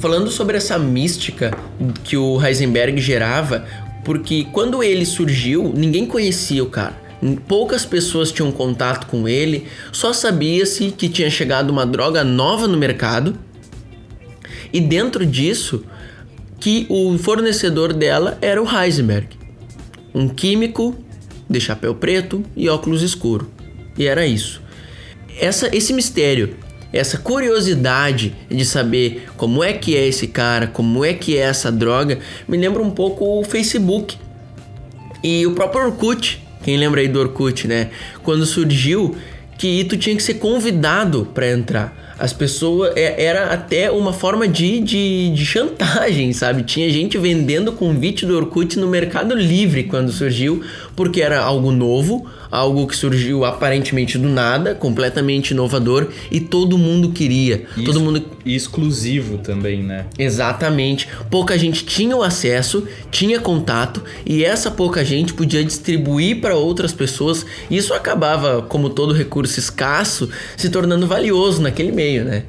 Falando 0.00 0.30
sobre 0.30 0.56
essa 0.56 0.78
mística 0.78 1.56
que 2.04 2.16
o 2.16 2.44
Heisenberg 2.44 3.00
gerava, 3.00 3.64
porque 4.04 4.46
quando 4.52 4.82
ele 4.82 5.04
surgiu, 5.04 5.72
ninguém 5.74 6.06
conhecia 6.06 6.62
o 6.62 6.70
cara. 6.70 6.96
Poucas 7.46 7.84
pessoas 7.84 8.30
tinham 8.30 8.50
contato 8.52 9.06
com 9.06 9.28
ele, 9.28 9.66
só 9.92 10.12
sabia-se 10.12 10.92
que 10.92 11.08
tinha 11.08 11.28
chegado 11.28 11.70
uma 11.70 11.84
droga 11.84 12.22
nova 12.22 12.68
no 12.68 12.78
mercado 12.78 13.36
e 14.72 14.80
dentro 14.80 15.24
disso, 15.24 15.84
que 16.60 16.86
o 16.88 17.16
fornecedor 17.18 17.92
dela 17.92 18.36
era 18.40 18.62
o 18.62 18.66
Heisenberg, 18.68 19.28
um 20.14 20.28
químico 20.28 20.96
de 21.48 21.60
chapéu 21.60 21.94
preto 21.94 22.42
e 22.56 22.68
óculos 22.68 23.02
escuro. 23.02 23.50
E 23.96 24.06
era 24.06 24.26
isso. 24.26 24.60
Essa, 25.40 25.74
esse 25.74 25.92
mistério, 25.92 26.56
essa 26.92 27.18
curiosidade 27.18 28.34
de 28.48 28.64
saber 28.64 29.28
como 29.36 29.62
é 29.62 29.72
que 29.72 29.96
é 29.96 30.06
esse 30.06 30.26
cara, 30.26 30.66
como 30.66 31.04
é 31.04 31.12
que 31.12 31.36
é 31.36 31.40
essa 31.40 31.70
droga, 31.70 32.18
me 32.46 32.56
lembra 32.56 32.82
um 32.82 32.90
pouco 32.90 33.40
o 33.40 33.44
Facebook 33.44 34.16
e 35.22 35.46
o 35.46 35.52
próprio 35.52 35.86
Orkut. 35.86 36.42
Quem 36.62 36.76
lembra 36.76 37.00
aí 37.00 37.08
do 37.08 37.20
Orkut, 37.20 37.66
né? 37.68 37.90
Quando 38.22 38.44
surgiu 38.44 39.16
que 39.56 39.84
tu 39.84 39.96
tinha 39.96 40.14
que 40.14 40.22
ser 40.22 40.34
convidado 40.34 41.26
para 41.34 41.50
entrar. 41.50 42.07
As 42.18 42.32
pessoas. 42.32 42.92
é- 42.96 43.22
Era 43.24 43.52
até 43.52 43.90
uma 43.90 44.12
forma 44.12 44.48
de, 44.48 44.80
de, 44.80 45.30
de 45.30 45.46
chantagem, 45.46 46.32
sabe? 46.32 46.62
Tinha 46.62 46.90
gente 46.90 47.16
vendendo 47.18 47.72
convite 47.72 48.26
do 48.26 48.36
Orkut 48.36 48.78
no 48.78 48.88
Mercado 48.88 49.34
Livre 49.34 49.84
quando 49.84 50.10
surgiu, 50.10 50.62
porque 50.98 51.22
era 51.22 51.40
algo 51.40 51.70
novo, 51.70 52.26
algo 52.50 52.84
que 52.88 52.96
surgiu 52.96 53.44
aparentemente 53.44 54.18
do 54.18 54.28
nada, 54.28 54.74
completamente 54.74 55.52
inovador 55.52 56.08
e 56.28 56.40
todo 56.40 56.76
mundo 56.76 57.10
queria. 57.10 57.66
Todo 57.76 57.90
Isso- 57.90 58.00
mundo 58.00 58.24
E 58.44 58.56
exclusivo 58.56 59.38
também, 59.38 59.80
né? 59.80 60.06
Exatamente. 60.18 61.08
Pouca 61.30 61.56
gente 61.56 61.84
tinha 61.84 62.16
o 62.16 62.22
acesso, 62.24 62.82
tinha 63.12 63.38
contato 63.38 64.02
e 64.26 64.44
essa 64.44 64.72
pouca 64.72 65.04
gente 65.04 65.34
podia 65.34 65.62
distribuir 65.62 66.40
para 66.40 66.56
outras 66.56 66.92
pessoas. 66.92 67.46
E 67.70 67.76
isso 67.76 67.94
acabava, 67.94 68.62
como 68.62 68.90
todo 68.90 69.12
recurso 69.14 69.60
escasso, 69.60 70.28
se 70.56 70.68
tornando 70.68 71.06
valioso 71.06 71.62
naquele 71.62 71.92
meio, 71.92 72.24
né? 72.24 72.42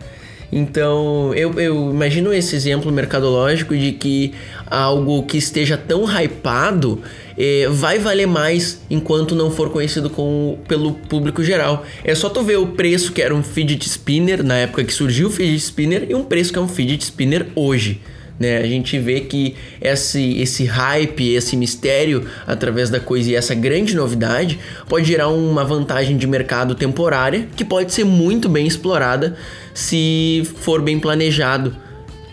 Então, 0.51 1.34
eu, 1.36 1.53
eu 1.60 1.91
imagino 1.91 2.34
esse 2.34 2.56
exemplo 2.56 2.91
mercadológico 2.91 3.75
de 3.77 3.91
que 3.91 4.34
algo 4.65 5.24
que 5.24 5.38
esteja 5.38 5.77
tão 5.77 6.06
hypado 6.06 7.01
eh, 7.38 7.68
vai 7.70 8.00
valer 8.00 8.27
mais 8.27 8.82
enquanto 8.89 9.36
não 9.36 9.51
for 9.51 9.70
conhecido 9.70 10.10
com, 10.10 10.58
pelo 10.68 10.94
público 10.94 11.44
geral. 11.44 11.86
É 12.03 12.15
só 12.15 12.29
tu 12.29 12.41
ver 12.44 12.58
o 12.58 12.68
preço 12.68 13.12
que 13.12 13.22
era 13.22 13.34
um 13.34 13.44
fidget 13.44 13.88
spinner 13.88 14.44
na 14.44 14.56
época 14.56 14.84
que 14.84 14.94
surgiu 14.94 15.27
o 15.27 15.32
fidget 15.32 15.63
spinner 15.63 16.06
e 16.10 16.15
um 16.15 16.24
preço 16.24 16.51
que 16.51 16.60
é 16.60 16.62
um 16.62 16.68
fidget 16.68 17.03
spinner 17.03 17.48
hoje. 17.56 18.01
Né? 18.39 18.58
A 18.58 18.65
gente 18.65 18.98
vê 18.98 19.22
que 19.22 19.55
esse, 19.81 20.39
esse 20.39 20.63
hype, 20.63 21.34
esse 21.34 21.58
mistério 21.58 22.25
através 22.48 22.89
da 22.89 23.00
coisa 23.00 23.29
e 23.29 23.36
essa 23.36 23.53
grande 23.53 23.96
novidade 23.96 24.58
pode 24.88 25.05
gerar 25.05 25.27
uma 25.27 25.65
vantagem 25.65 26.15
de 26.15 26.25
mercado 26.25 26.74
temporária 26.74 27.48
que 27.55 27.65
pode 27.65 27.91
ser 27.91 28.05
muito 28.05 28.48
bem 28.48 28.65
explorada 28.65 29.36
se 29.74 30.43
for 30.62 30.81
bem 30.81 31.00
planejado 31.00 31.75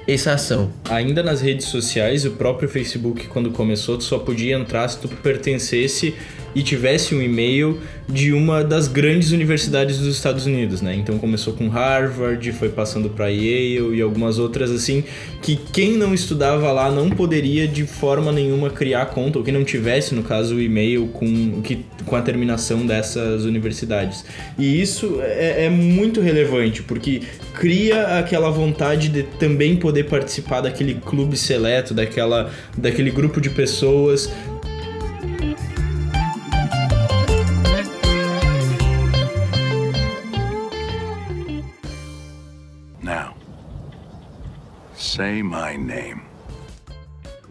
essa 0.06 0.34
ação. 0.34 0.70
Ainda 0.88 1.22
nas 1.22 1.40
redes 1.40 1.66
sociais, 1.66 2.24
o 2.24 2.32
próprio 2.32 2.68
Facebook, 2.68 3.26
quando 3.26 3.50
começou, 3.50 3.98
tu 3.98 4.04
só 4.04 4.18
podia 4.18 4.56
entrar 4.56 4.86
se 4.88 5.00
tu 5.00 5.08
pertencesse 5.08 6.14
e 6.56 6.62
tivesse 6.62 7.14
um 7.14 7.20
e-mail 7.20 7.78
de 8.08 8.32
uma 8.32 8.64
das 8.64 8.88
grandes 8.88 9.30
universidades 9.30 9.98
dos 9.98 10.16
Estados 10.16 10.46
Unidos, 10.46 10.80
né? 10.80 10.94
Então 10.94 11.18
começou 11.18 11.52
com 11.52 11.68
Harvard, 11.68 12.50
foi 12.52 12.70
passando 12.70 13.10
para 13.10 13.26
Yale 13.28 13.94
e 13.94 14.00
algumas 14.00 14.38
outras 14.38 14.70
assim, 14.70 15.04
que 15.42 15.54
quem 15.54 15.98
não 15.98 16.14
estudava 16.14 16.72
lá 16.72 16.90
não 16.90 17.10
poderia 17.10 17.68
de 17.68 17.84
forma 17.84 18.32
nenhuma 18.32 18.70
criar 18.70 19.04
conta, 19.06 19.36
ou 19.36 19.44
quem 19.44 19.52
não 19.52 19.64
tivesse, 19.64 20.14
no 20.14 20.22
caso, 20.22 20.54
o 20.54 20.60
e-mail 20.60 21.08
com, 21.08 21.60
que, 21.60 21.84
com 22.06 22.16
a 22.16 22.22
terminação 22.22 22.86
dessas 22.86 23.44
universidades. 23.44 24.24
E 24.58 24.80
isso 24.80 25.18
é, 25.20 25.66
é 25.66 25.68
muito 25.68 26.22
relevante, 26.22 26.82
porque 26.82 27.20
cria 27.52 28.18
aquela 28.18 28.48
vontade 28.48 29.10
de 29.10 29.24
também 29.24 29.76
poder 29.76 30.04
participar 30.04 30.62
daquele 30.62 30.94
clube 30.94 31.36
seleto, 31.36 31.92
daquela, 31.92 32.50
daquele 32.78 33.10
grupo 33.10 33.42
de 33.42 33.50
pessoas. 33.50 34.30
Say 45.16 45.42
my 45.42 45.78
name. 45.78 46.20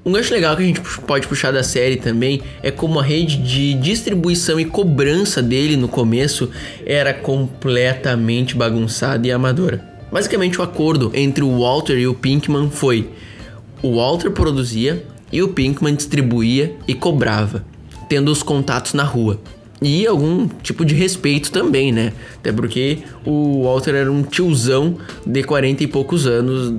Um 0.05 0.12
gancho 0.12 0.31
legal 0.36 0.55
que 0.55 0.62
a 0.62 0.65
gente 0.67 0.81
pode 1.07 1.27
puxar 1.27 1.51
da 1.51 1.63
série 1.63 1.95
também 1.95 2.43
é 2.62 2.69
como 2.69 3.00
a 3.00 3.03
rede 3.03 3.38
de 3.38 3.74
distribuição 3.74 4.60
e 4.60 4.65
cobrança 4.65 5.41
dele 5.41 5.75
no 5.75 5.88
começo 5.88 6.51
era 6.86 7.12
completamente 7.12 8.55
bagunçada 8.55 9.25
e 9.25 9.31
amadora. 9.31 9.84
Basicamente, 10.12 10.60
o 10.60 10.63
acordo 10.63 11.10
entre 11.15 11.43
o 11.43 11.60
Walter 11.60 11.98
e 11.98 12.05
o 12.05 12.13
Pinkman 12.13 12.69
foi: 12.69 13.10
o 13.81 13.95
Walter 13.95 14.29
produzia 14.29 15.03
e 15.31 15.41
o 15.41 15.48
Pinkman 15.48 15.95
distribuía 15.95 16.75
e 16.88 16.93
cobrava, 16.93 17.65
tendo 18.07 18.31
os 18.31 18.43
contatos 18.43 18.93
na 18.93 19.03
rua. 19.03 19.41
E 19.82 20.08
algum 20.08 20.48
tipo 20.63 20.86
de 20.86 20.96
respeito 20.96 21.51
também, 21.51 21.91
né? 21.91 22.13
Até 22.38 22.51
porque 22.51 23.00
o 23.25 23.63
Walter 23.63 23.94
era 23.96 24.12
um 24.12 24.24
tiozão 24.24 24.98
de 25.25 25.44
40 25.44 25.84
e 25.84 25.88
poucos 25.88 26.25
anos, 26.25 26.75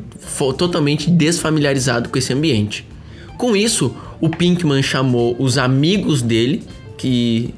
totalmente 0.57 1.11
desfamiliarizado 1.11 2.09
com 2.09 2.19
esse 2.19 2.33
ambiente. 2.33 2.87
Com 3.37 3.55
isso, 3.55 3.95
o 4.21 4.31
Pinkman 4.31 4.83
chamou 4.83 5.37
os 5.38 5.59
amigos 5.59 6.23
dele, 6.23 6.62
que 6.97 7.55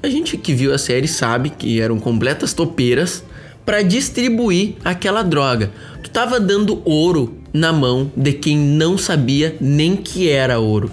a 0.00 0.08
gente 0.08 0.36
que 0.36 0.54
viu 0.54 0.72
a 0.72 0.78
série 0.78 1.08
sabe 1.08 1.50
que 1.50 1.80
eram 1.80 1.98
completas 1.98 2.52
topeiras, 2.52 3.24
para 3.66 3.82
distribuir 3.82 4.74
aquela 4.84 5.22
droga. 5.22 5.70
Tu 6.02 6.10
tava 6.10 6.40
dando 6.40 6.82
ouro 6.84 7.36
na 7.52 7.72
mão 7.72 8.10
de 8.16 8.32
quem 8.32 8.56
não 8.56 8.96
sabia 8.98 9.56
nem 9.60 9.94
que 9.96 10.28
era 10.28 10.58
ouro. 10.58 10.90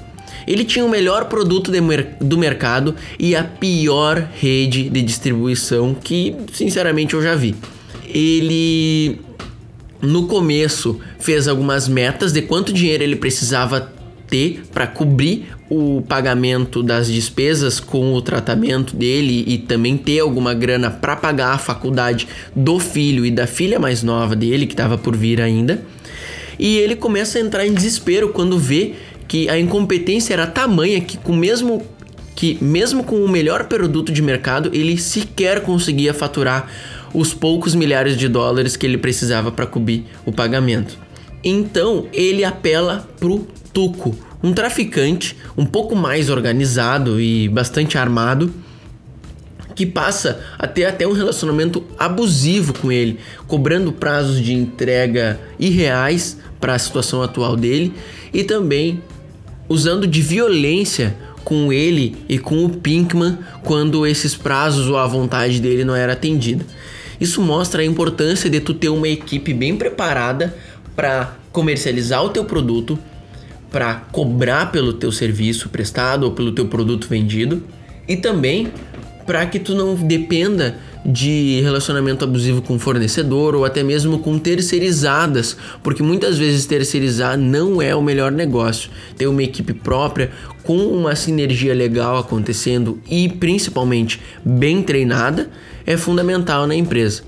Ele 0.50 0.65
tinha 0.65 0.84
o 0.84 0.89
melhor 0.89 1.25
produto 1.25 1.72
mer- 1.79 2.18
do 2.20 2.36
mercado 2.36 2.96
e 3.20 3.36
a 3.36 3.44
pior 3.44 4.27
rede 4.34 4.89
de 4.89 5.03
distribuição 5.03 5.94
que, 5.94 6.36
sinceramente, 6.51 7.13
eu 7.13 7.22
já 7.22 7.36
vi. 7.36 7.53
Ele 8.12 9.20
no 10.01 10.25
começo 10.25 11.00
fez 11.20 11.48
algumas 11.48 11.88
metas 11.88 12.34
de 12.34 12.41
quanto 12.41 12.74
dinheiro 12.74 13.03
ele 13.03 13.15
precisava 13.15 13.94
ter 14.27 14.63
para 14.74 14.88
cobrir 14.88 15.50
o 15.70 16.01
pagamento 16.08 16.82
das 16.82 17.12
despesas 17.12 17.79
com 17.79 18.13
o 18.13 18.22
tratamento 18.22 18.96
dele 18.96 19.44
e 19.46 19.60
também 19.60 19.98
ter 19.98 20.20
alguma 20.20 20.56
grana 20.56 20.89
para 20.89 21.15
pagar 21.15 21.53
a 21.53 21.58
faculdade 21.60 22.27
do 22.56 22.79
filho 22.79 23.24
e 23.24 23.29
da 23.29 23.46
filha 23.46 23.79
mais 23.79 24.01
nova 24.01 24.36
dele 24.36 24.65
que 24.65 24.74
estava 24.74 24.98
por 24.98 25.15
vir 25.15 25.41
ainda. 25.41 25.79
E 26.58 26.77
ele 26.77 26.96
começa 26.96 27.38
a 27.38 27.41
entrar 27.41 27.65
em 27.65 27.74
desespero 27.74 28.29
quando 28.29 28.58
vê 28.60 28.94
que 29.29 29.48
a 29.48 29.57
incompetência 29.57 30.33
era 30.33 30.48
tamanha 30.48 31.00
que 31.00 31.15
com 31.15 31.33
mesmo 31.33 31.86
que 32.36 32.57
mesmo 32.62 33.03
com 33.03 33.24
o 33.24 33.27
melhor 33.27 33.65
produto 33.65 34.12
de 34.13 34.21
mercado, 34.21 34.71
ele 34.74 34.98
sequer 34.98 35.62
conseguia 35.62 36.13
faturar 36.13 36.69
os 37.13 37.33
poucos 37.33 37.75
milhares 37.75 38.17
de 38.17 38.29
dólares 38.29 38.77
que 38.77 38.86
ele 38.86 38.98
precisava 38.98 39.51
para 39.51 39.67
cobrir 39.67 40.05
o 40.25 40.31
pagamento. 40.31 40.98
Então, 41.43 42.07
ele 42.13 42.45
apela 42.45 43.07
pro 43.19 43.45
Tuco, 43.74 44.15
um 44.41 44.53
traficante 44.53 45.36
um 45.57 45.65
pouco 45.65 45.98
mais 45.98 46.29
organizado 46.29 47.19
e 47.19 47.50
bastante 47.50 47.98
armado, 47.98 48.53
que 49.75 49.86
passa 49.86 50.41
a 50.57 50.65
ter 50.65 50.86
até 50.86 51.05
um 51.05 51.13
relacionamento 51.13 51.83
abusivo 51.98 52.74
com 52.74 52.89
ele, 52.89 53.19
cobrando 53.48 53.91
prazos 53.91 54.41
de 54.41 54.53
entrega 54.53 55.39
irreais 55.59 56.38
para 56.59 56.74
a 56.74 56.79
situação 56.79 57.21
atual 57.21 57.57
dele 57.57 57.93
e 58.33 58.45
também 58.45 59.01
usando 59.70 60.08
de 60.08 60.22
violência 60.22 61.16
com 61.44 61.72
ele 61.72 62.18
e 62.28 62.38
com 62.38 62.66
o 62.66 62.70
Pinkman 62.70 63.38
quando 63.64 64.06
esses 64.06 64.36
prazos 64.36 64.88
ou 64.88 64.98
a 64.98 65.08
vontade 65.08 65.62
dele 65.62 65.86
não 65.86 65.96
era 65.96 66.14
atendida. 66.14 66.66
Isso 67.20 67.42
mostra 67.42 67.82
a 67.82 67.86
importância 67.86 68.50
de 68.50 68.60
tu 68.60 68.74
ter 68.74 68.90
uma 68.90 69.08
equipe 69.08 69.54
bem 69.54 69.76
preparada 69.76 70.56
para 70.96 71.36
comercializar 71.52 72.24
o 72.24 72.30
teu 72.30 72.46
produto, 72.46 72.98
para 73.72 73.96
cobrar 74.12 74.72
pelo 74.72 74.94
teu 74.94 75.12
serviço 75.12 75.70
prestado 75.70 76.24
ou 76.24 76.32
pelo 76.32 76.52
teu 76.52 76.66
produto 76.68 77.08
vendido 77.08 77.64
e 78.08 78.18
também 78.18 78.72
para 79.26 79.46
que 79.46 79.60
tu 79.60 79.76
não 79.76 79.96
dependa 79.96 80.78
de 81.06 81.62
relacionamento 81.62 82.24
abusivo 82.24 82.62
com 82.62 82.77
fornecedor 82.77 83.56
ou 83.56 83.65
até 83.65 83.82
mesmo 83.84 84.20
com 84.20 84.38
terceirizadas, 84.38 85.56
porque 85.82 86.03
muitas 86.03 86.38
vezes 86.38 86.65
terceirizar 86.65 87.38
não 87.38 87.82
é 87.82 87.96
o 87.96 88.01
melhor 88.01 88.32
negócio. 88.32 88.89
Ter 89.18 89.27
uma 89.27 89.44
equipe 89.44 89.74
própria 89.74 90.32
com 90.63 90.77
uma 90.77 91.15
sinergia 91.15 91.74
legal 91.74 92.18
acontecendo 92.18 93.00
e 93.10 93.29
principalmente 93.29 94.20
bem 94.44 94.82
treinada 94.82 95.50
é 95.86 95.96
fundamental 95.98 96.68
na 96.68 96.75
empresa. 96.75 97.24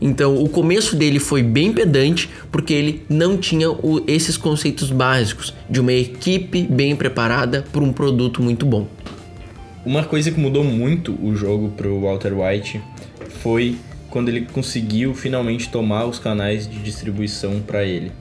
Então, 0.00 0.40
o 0.40 0.48
começo 0.48 0.94
dele 0.94 1.18
foi 1.18 1.42
bem 1.42 1.72
pedante 1.72 2.30
porque 2.52 2.72
ele 2.72 3.02
não 3.08 3.36
tinha 3.36 3.68
o- 3.68 4.00
esses 4.06 4.36
conceitos 4.36 4.92
básicos 4.92 5.52
de 5.68 5.80
uma 5.80 5.92
equipe 5.92 6.62
bem 6.62 6.94
preparada 6.94 7.64
para 7.72 7.82
um 7.82 7.92
produto 7.92 8.40
muito 8.40 8.64
bom. 8.64 8.86
Uma 9.88 10.04
coisa 10.04 10.30
que 10.30 10.38
mudou 10.38 10.62
muito 10.62 11.18
o 11.22 11.34
jogo 11.34 11.70
pro 11.70 11.98
Walter 11.98 12.34
White 12.38 12.78
foi 13.40 13.74
quando 14.10 14.28
ele 14.28 14.42
conseguiu 14.42 15.14
finalmente 15.14 15.70
tomar 15.70 16.04
os 16.04 16.18
canais 16.18 16.68
de 16.68 16.78
distribuição 16.80 17.60
para 17.66 17.84
ele. 17.84 18.12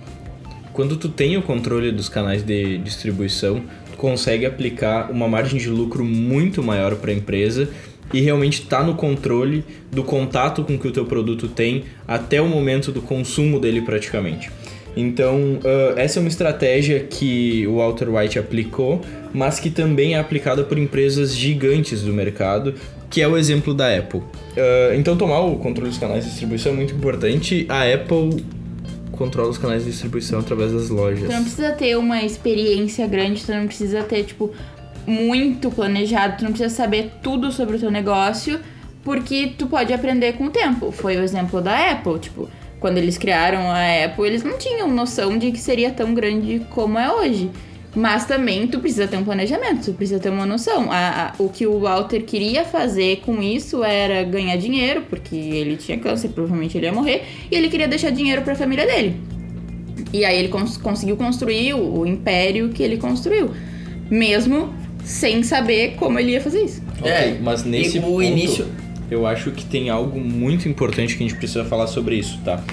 Quando 0.71 0.95
tu 0.95 1.09
tem 1.09 1.35
o 1.35 1.41
controle 1.41 1.91
dos 1.91 2.07
canais 2.07 2.41
de 2.41 2.77
distribuição, 2.77 3.61
tu 3.91 3.97
consegue 3.97 4.45
aplicar 4.45 5.11
uma 5.11 5.27
margem 5.27 5.59
de 5.59 5.67
lucro 5.67 6.05
muito 6.05 6.63
maior 6.63 6.95
para 6.95 7.11
a 7.11 7.13
empresa 7.13 7.69
e 8.13 8.21
realmente 8.21 8.61
tá 8.61 8.81
no 8.81 8.95
controle 8.95 9.65
do 9.91 10.05
contato 10.05 10.63
com 10.63 10.79
que 10.79 10.87
o 10.87 10.91
teu 10.93 11.03
produto 11.03 11.49
tem 11.49 11.83
até 12.07 12.41
o 12.41 12.47
momento 12.47 12.93
do 12.93 13.01
consumo 13.01 13.59
dele 13.59 13.81
praticamente. 13.81 14.49
Então, 14.99 15.59
ah, 15.63 15.93
essa 15.95 16.19
é 16.19 16.21
uma 16.21 16.29
estratégia 16.29 16.99
que 16.99 17.65
o 17.67 17.77
Walter 17.77 18.09
White 18.09 18.39
aplicou, 18.39 19.01
mas 19.33 19.59
que 19.59 19.69
também 19.69 20.15
é 20.15 20.19
aplicada 20.19 20.63
por 20.63 20.77
empresas 20.77 21.35
gigantes 21.35 22.01
do 22.01 22.13
mercado 22.13 22.73
que 23.09 23.21
é 23.21 23.27
o 23.27 23.37
exemplo 23.37 23.73
da 23.73 23.95
Apple. 23.95 24.19
Uh, 24.19 24.93
então, 24.95 25.15
tomar 25.15 25.39
o 25.39 25.57
controle 25.57 25.89
dos 25.89 25.97
canais 25.97 26.23
de 26.23 26.29
distribuição 26.29 26.73
é 26.73 26.75
muito 26.75 26.93
importante. 26.93 27.65
A 27.69 27.83
Apple 27.83 28.43
controla 29.11 29.49
os 29.49 29.57
canais 29.57 29.83
de 29.83 29.91
distribuição 29.91 30.39
através 30.39 30.71
das 30.73 30.89
lojas. 30.89 31.27
Tu 31.27 31.31
não 31.31 31.41
precisa 31.41 31.71
ter 31.71 31.97
uma 31.97 32.21
experiência 32.21 33.07
grande, 33.07 33.43
tu 33.43 33.51
não 33.51 33.65
precisa 33.65 34.03
ter, 34.03 34.23
tipo, 34.23 34.51
muito 35.05 35.71
planejado, 35.71 36.37
tu 36.37 36.43
não 36.43 36.51
precisa 36.51 36.73
saber 36.73 37.11
tudo 37.23 37.51
sobre 37.51 37.77
o 37.77 37.79
teu 37.79 37.89
negócio, 37.89 38.59
porque 39.03 39.53
tu 39.57 39.67
pode 39.67 39.93
aprender 39.93 40.33
com 40.33 40.45
o 40.45 40.49
tempo. 40.49 40.91
Foi 40.91 41.17
o 41.17 41.23
exemplo 41.23 41.61
da 41.61 41.91
Apple, 41.91 42.19
tipo, 42.19 42.49
quando 42.79 42.97
eles 42.97 43.17
criaram 43.17 43.71
a 43.71 44.05
Apple, 44.05 44.25
eles 44.27 44.43
não 44.43 44.57
tinham 44.57 44.87
noção 44.91 45.37
de 45.37 45.51
que 45.51 45.59
seria 45.59 45.91
tão 45.91 46.13
grande 46.13 46.61
como 46.69 46.97
é 46.97 47.11
hoje. 47.11 47.49
Mas 47.95 48.25
também 48.25 48.67
tu 48.67 48.79
precisa 48.79 49.07
ter 49.07 49.17
um 49.17 49.23
planejamento, 49.23 49.85
tu 49.85 49.93
precisa 49.93 50.19
ter 50.19 50.29
uma 50.29 50.45
noção. 50.45 50.91
A, 50.91 51.29
a, 51.29 51.33
o 51.41 51.49
que 51.49 51.65
o 51.65 51.79
Walter 51.79 52.21
queria 52.21 52.63
fazer 52.63 53.21
com 53.25 53.41
isso 53.41 53.83
era 53.83 54.23
ganhar 54.23 54.55
dinheiro, 54.57 55.03
porque 55.09 55.35
ele 55.35 55.77
tinha 55.77 55.97
câncer, 55.97 56.29
provavelmente 56.29 56.77
ele 56.77 56.85
ia 56.85 56.93
morrer, 56.93 57.23
e 57.49 57.55
ele 57.55 57.69
queria 57.69 57.87
deixar 57.87 58.11
dinheiro 58.11 58.43
para 58.43 58.53
a 58.53 58.55
família 58.55 58.85
dele. 58.85 59.15
E 60.13 60.23
aí 60.23 60.37
ele 60.37 60.49
cons 60.49 60.77
conseguiu 60.77 61.17
construir 61.17 61.73
o, 61.73 62.01
o 62.01 62.05
império 62.05 62.69
que 62.69 62.83
ele 62.83 62.97
construiu, 62.97 63.49
mesmo 64.11 64.71
sem 65.03 65.41
saber 65.41 65.95
como 65.95 66.19
ele 66.19 66.33
ia 66.33 66.41
fazer 66.41 66.61
isso. 66.63 66.83
É, 67.03 67.35
mas 67.41 67.63
nesse 67.63 67.97
e 67.97 67.99
o 67.99 68.03
ponto, 68.03 68.21
início- 68.23 68.67
eu 69.09 69.25
acho 69.25 69.51
que 69.51 69.65
tem 69.65 69.89
algo 69.89 70.19
muito 70.19 70.67
importante 70.67 71.15
que 71.15 71.23
a 71.23 71.27
gente 71.27 71.37
precisa 71.37 71.63
falar 71.63 71.87
sobre 71.87 72.15
isso, 72.15 72.39
tá? 72.43 72.63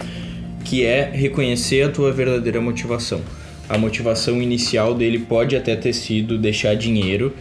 Que 0.65 0.85
é 0.85 1.11
reconhecer 1.13 1.83
a 1.83 1.89
tua 1.89 2.13
verdadeira 2.13 2.61
motivação. 2.61 3.21
A 3.69 3.79
motivação 3.79 4.43
inicial 4.43 4.95
dele 4.95 5.19
pode 5.19 5.57
até 5.57 5.75
ter 5.77 5.93
sido 5.93 6.37
deixar 6.37 6.75
dinheiro 6.75 7.35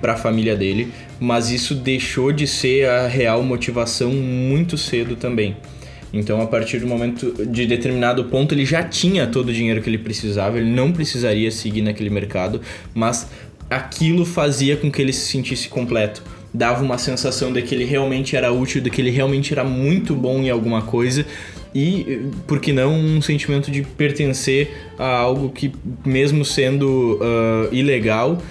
para 0.00 0.14
a 0.14 0.16
família 0.16 0.56
dele, 0.56 0.92
mas 1.20 1.50
isso 1.50 1.74
deixou 1.74 2.32
de 2.32 2.46
ser 2.46 2.88
a 2.88 3.06
real 3.06 3.42
motivação 3.42 4.12
muito 4.12 4.76
cedo 4.76 5.16
também. 5.16 5.56
Então, 6.12 6.40
a 6.40 6.46
partir 6.46 6.78
do 6.78 6.86
momento 6.86 7.46
de 7.46 7.66
determinado 7.66 8.24
ponto, 8.24 8.54
ele 8.54 8.64
já 8.64 8.82
tinha 8.82 9.26
todo 9.26 9.50
o 9.50 9.52
dinheiro 9.52 9.82
que 9.82 9.90
ele 9.90 9.98
precisava, 9.98 10.56
ele 10.56 10.70
não 10.70 10.90
precisaria 10.90 11.50
seguir 11.50 11.82
naquele 11.82 12.08
mercado, 12.08 12.60
mas 12.94 13.28
aquilo 13.68 14.24
fazia 14.24 14.76
com 14.76 14.90
que 14.90 15.02
ele 15.02 15.12
se 15.12 15.26
sentisse 15.26 15.68
completo. 15.68 16.22
Dava 16.58 16.82
uma 16.82 16.98
sensação 16.98 17.52
de 17.52 17.62
que 17.62 17.72
ele 17.72 17.84
realmente 17.84 18.34
era 18.34 18.52
útil, 18.52 18.80
de 18.80 18.90
que 18.90 19.00
ele 19.00 19.10
realmente 19.10 19.52
era 19.52 19.62
muito 19.62 20.14
bom 20.14 20.40
em 20.40 20.50
alguma 20.50 20.82
coisa 20.82 21.24
e, 21.74 22.30
por 22.46 22.60
que 22.60 22.72
não, 22.72 22.94
um 22.94 23.20
sentimento 23.20 23.70
de 23.70 23.82
pertencer 23.82 24.90
a 24.98 25.18
algo 25.18 25.50
que, 25.50 25.72
mesmo 26.04 26.44
sendo 26.44 27.18
ah, 27.20 27.68
ilegal, 27.70 28.42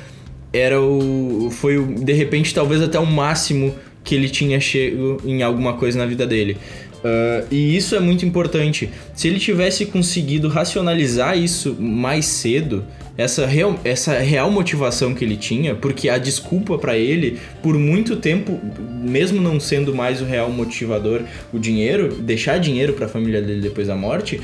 era 0.53 0.81
o 0.81 1.49
foi 1.51 1.77
o, 1.77 1.85
de 1.85 2.13
repente 2.13 2.53
talvez 2.53 2.81
até 2.81 2.97
o 2.97 3.05
máximo 3.05 3.75
que 4.03 4.15
ele 4.15 4.29
tinha 4.29 4.59
chego 4.59 5.17
em 5.25 5.43
alguma 5.43 5.73
coisa 5.73 5.97
na 5.97 6.05
vida 6.05 6.25
dele. 6.25 6.57
Ah, 7.03 7.43
e 7.51 7.75
isso 7.75 7.95
é 7.95 7.99
muito 7.99 8.25
importante. 8.25 8.89
Se 9.15 9.27
ele 9.27 9.39
tivesse 9.39 9.85
conseguido 9.87 10.47
racionalizar 10.47 11.37
isso 11.37 11.75
mais 11.79 12.25
cedo, 12.25 12.85
essa 13.17 13.45
real, 13.45 13.79
essa 13.83 14.19
real 14.19 14.51
motivação 14.51 15.13
que 15.13 15.25
ele 15.25 15.35
tinha, 15.35 15.73
porque 15.73 16.07
a 16.07 16.17
desculpa 16.17 16.77
pra 16.77 16.97
ele, 16.97 17.39
por 17.63 17.77
muito 17.77 18.17
tempo, 18.17 18.59
mesmo 19.01 19.41
não 19.41 19.59
sendo 19.59 19.95
mais 19.95 20.21
o 20.21 20.25
real 20.25 20.51
motivador, 20.51 21.21
o 21.51 21.57
dinheiro, 21.57 22.13
deixar 22.21 22.59
dinheiro 22.59 22.93
pra 22.93 23.07
família 23.07 23.41
dele 23.41 23.61
depois 23.61 23.87
da 23.87 23.95
morte, 23.95 24.39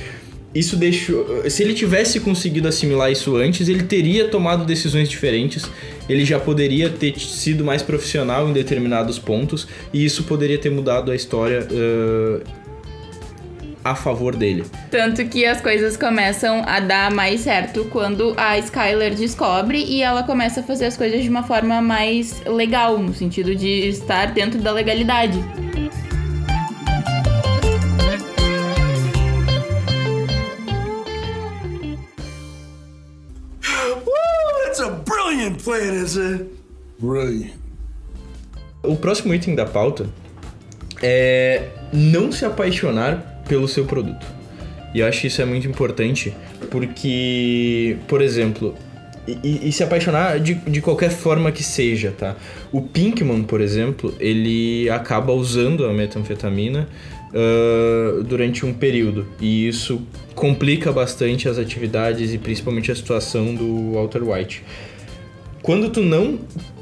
isso 0.56 0.75
deixou. 0.75 1.50
Se 1.50 1.63
ele 1.63 1.74
tivesse 1.74 2.20
conseguido 2.20 2.68
assimilar 2.68 3.12
isso 3.12 3.36
antes, 3.36 3.68
ele 3.68 3.84
teria 3.84 4.27
tomado 4.27 4.63
decisões 4.65 5.10
diferentes. 5.10 5.65
Ele 6.08 6.24
já 6.24 6.39
poderia 6.39 6.89
ter 6.89 7.18
sido 7.20 7.63
mais 7.63 7.82
profissional 7.82 8.48
em 8.48 8.53
determinados 8.53 9.18
pontos 9.18 9.68
e 9.92 10.06
isso 10.06 10.24
poderia 10.25 10.58
ter 10.58 10.70
mudado 10.70 11.12
a 11.12 11.15
história 11.15 11.68
ah, 11.72 12.42
a 13.84 13.96
favor 13.96 14.36
dele. 14.36 14.63
Tanto 14.90 15.25
que 15.25 15.46
as 15.46 15.62
coisas 15.62 15.98
começam 15.98 16.63
a 16.66 16.80
dar 16.80 17.12
mais 17.12 17.42
certo 17.42 17.86
quando 17.86 18.34
a 18.38 18.58
Skyler 18.58 19.13
descobre 19.13 19.84
e 19.84 20.02
ela 20.02 20.24
começa 20.24 20.62
a 20.62 20.63
fazer 20.63 20.86
as 20.86 20.96
coisas 20.96 21.22
de 21.22 21.30
uma 21.30 21.43
forma 21.43 21.82
mais 21.82 22.41
legal, 22.46 22.98
no 22.98 23.13
sentido 23.13 23.56
de 23.56 23.88
estar 23.89 24.28
dentro 24.28 24.62
da 24.62 24.72
legalidade. 24.72 25.39
That's 34.65 34.80
a 34.80 34.89
brilliant 34.89 35.63
plan, 35.63 36.04
is 36.04 36.17
it? 36.17 36.46
Brilliant. 37.00 37.54
O 38.82 38.96
próximo 38.96 39.32
item 39.34 39.54
da 39.54 39.67
pauta 39.67 40.10
é 41.00 41.69
não 41.93 42.32
se 42.32 42.43
apaixonar 42.43 43.33
pelo 43.47 43.67
seu 43.67 43.86
produto. 43.86 44.25
E 44.93 44.99
eu 44.99 45.08
acho 45.08 45.21
que 45.21 45.27
isso 45.27 45.41
é 45.41 45.45
muito 45.45 45.67
importante 45.67 46.34
porque, 46.69 47.97
por 48.08 48.21
exemplo, 48.21 48.75
e- 49.27 49.67
e, 49.69 49.71
se 49.71 49.84
apaixonar 49.84 50.39
de, 50.39 50.53
de 50.56 50.82
qualquer 50.82 51.10
forma 51.10 51.51
que 51.51 51.63
seja, 51.63 52.13
tá? 52.17 52.36
O 52.71 52.82
Pinkman, 52.82 53.43
por 53.43 53.62
exemplo, 53.62 54.13
ele 54.19 54.89
acaba 54.89 55.32
usando 55.34 55.86
a 55.86 55.93
metanfetamina 55.93 56.88
ah, 57.34 58.21
durante 58.23 58.65
um 58.65 58.73
período 58.73 59.25
e 59.39 59.67
isso 59.67 60.01
complica 60.36 60.91
bastante 60.91 61.47
as 61.49 61.58
atividades 61.58 62.34
e 62.34 62.38
principalmente 62.38 62.91
a 62.91 62.95
situação 62.95 63.56
do 63.56 63.93
Walter 63.93 64.21
White. 64.23 64.63
Quando 65.62 65.89
tu 65.89 66.01
não 66.01 66.39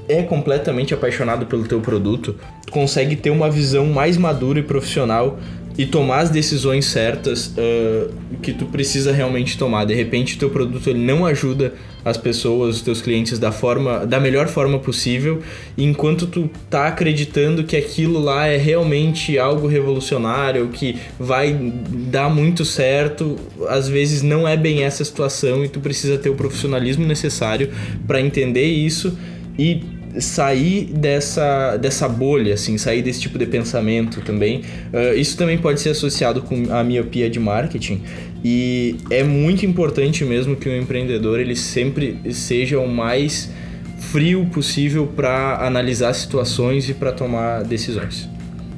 é 0.09 0.23
completamente 0.23 0.93
apaixonado 0.93 1.45
pelo 1.45 1.65
teu 1.67 1.79
produto, 1.79 2.35
tu 2.65 2.71
consegue 2.71 3.15
ter 3.15 3.29
uma 3.29 3.49
visão 3.49 3.85
mais 3.85 4.17
madura 4.17 4.59
e 4.59 4.63
profissional 4.63 5.39
e 5.77 5.85
tomar 5.85 6.19
as 6.19 6.29
decisões 6.29 6.85
certas 6.85 7.53
ah, 7.57 8.09
que 8.41 8.53
tu 8.53 8.65
precisa 8.65 9.11
realmente 9.11 9.57
tomar. 9.57 9.85
De 9.85 9.93
repente, 9.93 10.37
teu 10.37 10.49
produto 10.49 10.89
ele 10.89 10.99
não 10.99 11.25
ajuda 11.25 11.73
as 12.03 12.17
pessoas, 12.17 12.77
os 12.77 12.81
teus 12.81 13.01
clientes 13.01 13.37
da 13.37 13.51
forma, 13.51 14.05
da 14.05 14.19
melhor 14.19 14.47
forma 14.47 14.79
possível, 14.79 15.41
enquanto 15.77 16.25
tu 16.25 16.49
tá 16.69 16.87
acreditando 16.87 17.63
que 17.63 17.77
aquilo 17.77 18.19
lá 18.19 18.47
é 18.47 18.57
realmente 18.57 19.37
algo 19.37 19.67
revolucionário, 19.67 20.67
que 20.69 20.97
vai 21.19 21.53
dar 21.53 22.29
muito 22.29 22.65
certo, 22.65 23.37
às 23.67 23.87
vezes 23.87 24.23
não 24.23 24.47
é 24.47 24.57
bem 24.57 24.83
essa 24.83 25.05
situação 25.05 25.63
e 25.63 25.69
tu 25.69 25.79
precisa 25.79 26.17
ter 26.17 26.29
o 26.29 26.35
profissionalismo 26.35 27.05
necessário 27.05 27.69
para 28.07 28.19
entender 28.19 28.65
isso 28.65 29.15
e 29.57 30.00
sair 30.19 30.85
dessa, 30.85 31.77
dessa 31.77 32.07
bolha, 32.07 32.53
assim, 32.53 32.77
sair 32.77 33.01
desse 33.01 33.21
tipo 33.21 33.37
de 33.37 33.45
pensamento 33.45 34.21
também. 34.21 34.63
Ah, 34.93 35.13
isso 35.15 35.37
também 35.37 35.57
pode 35.57 35.79
ser 35.79 35.89
associado 35.89 36.41
com 36.41 36.71
a 36.71 36.83
miopia 36.83 37.29
de 37.29 37.39
marketing 37.39 38.01
e 38.43 38.95
é 39.09 39.23
muito 39.23 39.65
importante 39.65 40.25
mesmo 40.25 40.55
que 40.55 40.67
o 40.67 40.75
empreendedor 40.75 41.39
ele 41.39 41.55
sempre 41.55 42.19
seja 42.31 42.79
o 42.79 42.87
mais 42.87 43.51
frio 43.97 44.47
possível 44.47 45.05
para 45.07 45.65
analisar 45.65 46.13
situações 46.13 46.89
e 46.89 46.93
para 46.93 47.11
tomar 47.11 47.63
decisões. 47.63 48.27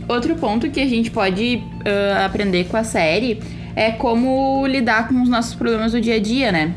Outro 0.08 0.36
ponto 0.36 0.70
que 0.70 0.82
a 0.82 0.88
gente 0.88 1.10
pode 1.10 1.64
ah, 1.86 2.26
aprender 2.26 2.66
com 2.66 2.78
a 2.78 2.84
série 2.84 3.40
é 3.76 3.92
como 3.92 4.68
lidar 4.68 5.08
com 5.08 5.22
os 5.22 5.30
nossos 5.30 5.56
problemas 5.56 5.94
do 5.94 6.02
dia 6.02 6.16
a 6.16 6.20
dia, 6.20 6.52
né? 6.52 6.76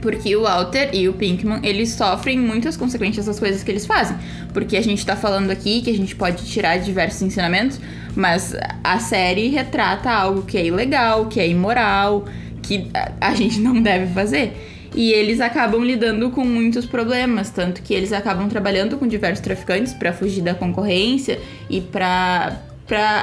Porque 0.00 0.34
o 0.36 0.42
Walter 0.42 0.90
e 0.92 1.08
o 1.08 1.12
Pinkman, 1.12 1.60
eles 1.62 1.90
sofrem 1.90 2.38
muitas 2.38 2.76
consequências 2.76 3.26
das 3.26 3.38
coisas 3.40 3.62
que 3.62 3.70
eles 3.70 3.84
fazem. 3.86 4.16
Porque 4.52 4.76
a 4.76 4.82
gente 4.82 5.04
tá 5.04 5.16
falando 5.16 5.50
aqui 5.50 5.82
que 5.82 5.90
a 5.90 5.96
gente 5.96 6.14
pode 6.14 6.44
tirar 6.46 6.78
diversos 6.78 7.20
ensinamentos, 7.22 7.80
mas 8.14 8.54
a 8.84 8.98
série 9.00 9.48
retrata 9.48 10.10
algo 10.10 10.42
que 10.42 10.56
é 10.56 10.66
ilegal, 10.66 11.26
que 11.26 11.40
é 11.40 11.48
imoral, 11.48 12.24
que 12.62 12.86
a- 13.20 13.34
gente 13.34 13.58
não 13.60 13.80
deve 13.82 14.12
fazer. 14.12 14.52
E 14.94 15.12
eles 15.12 15.40
acabam 15.40 15.84
lidando 15.84 16.30
com 16.30 16.44
muitos 16.44 16.86
problemas, 16.86 17.50
tanto 17.50 17.82
que 17.82 17.92
eles 17.92 18.12
acabam 18.12 18.48
trabalhando 18.48 18.96
com 18.96 19.06
diversos 19.06 19.40
traficantes 19.40 19.92
para 19.92 20.12
fugir 20.12 20.42
da 20.42 20.54
concorrência 20.54 21.38
e 21.68 21.80
para 21.80 22.56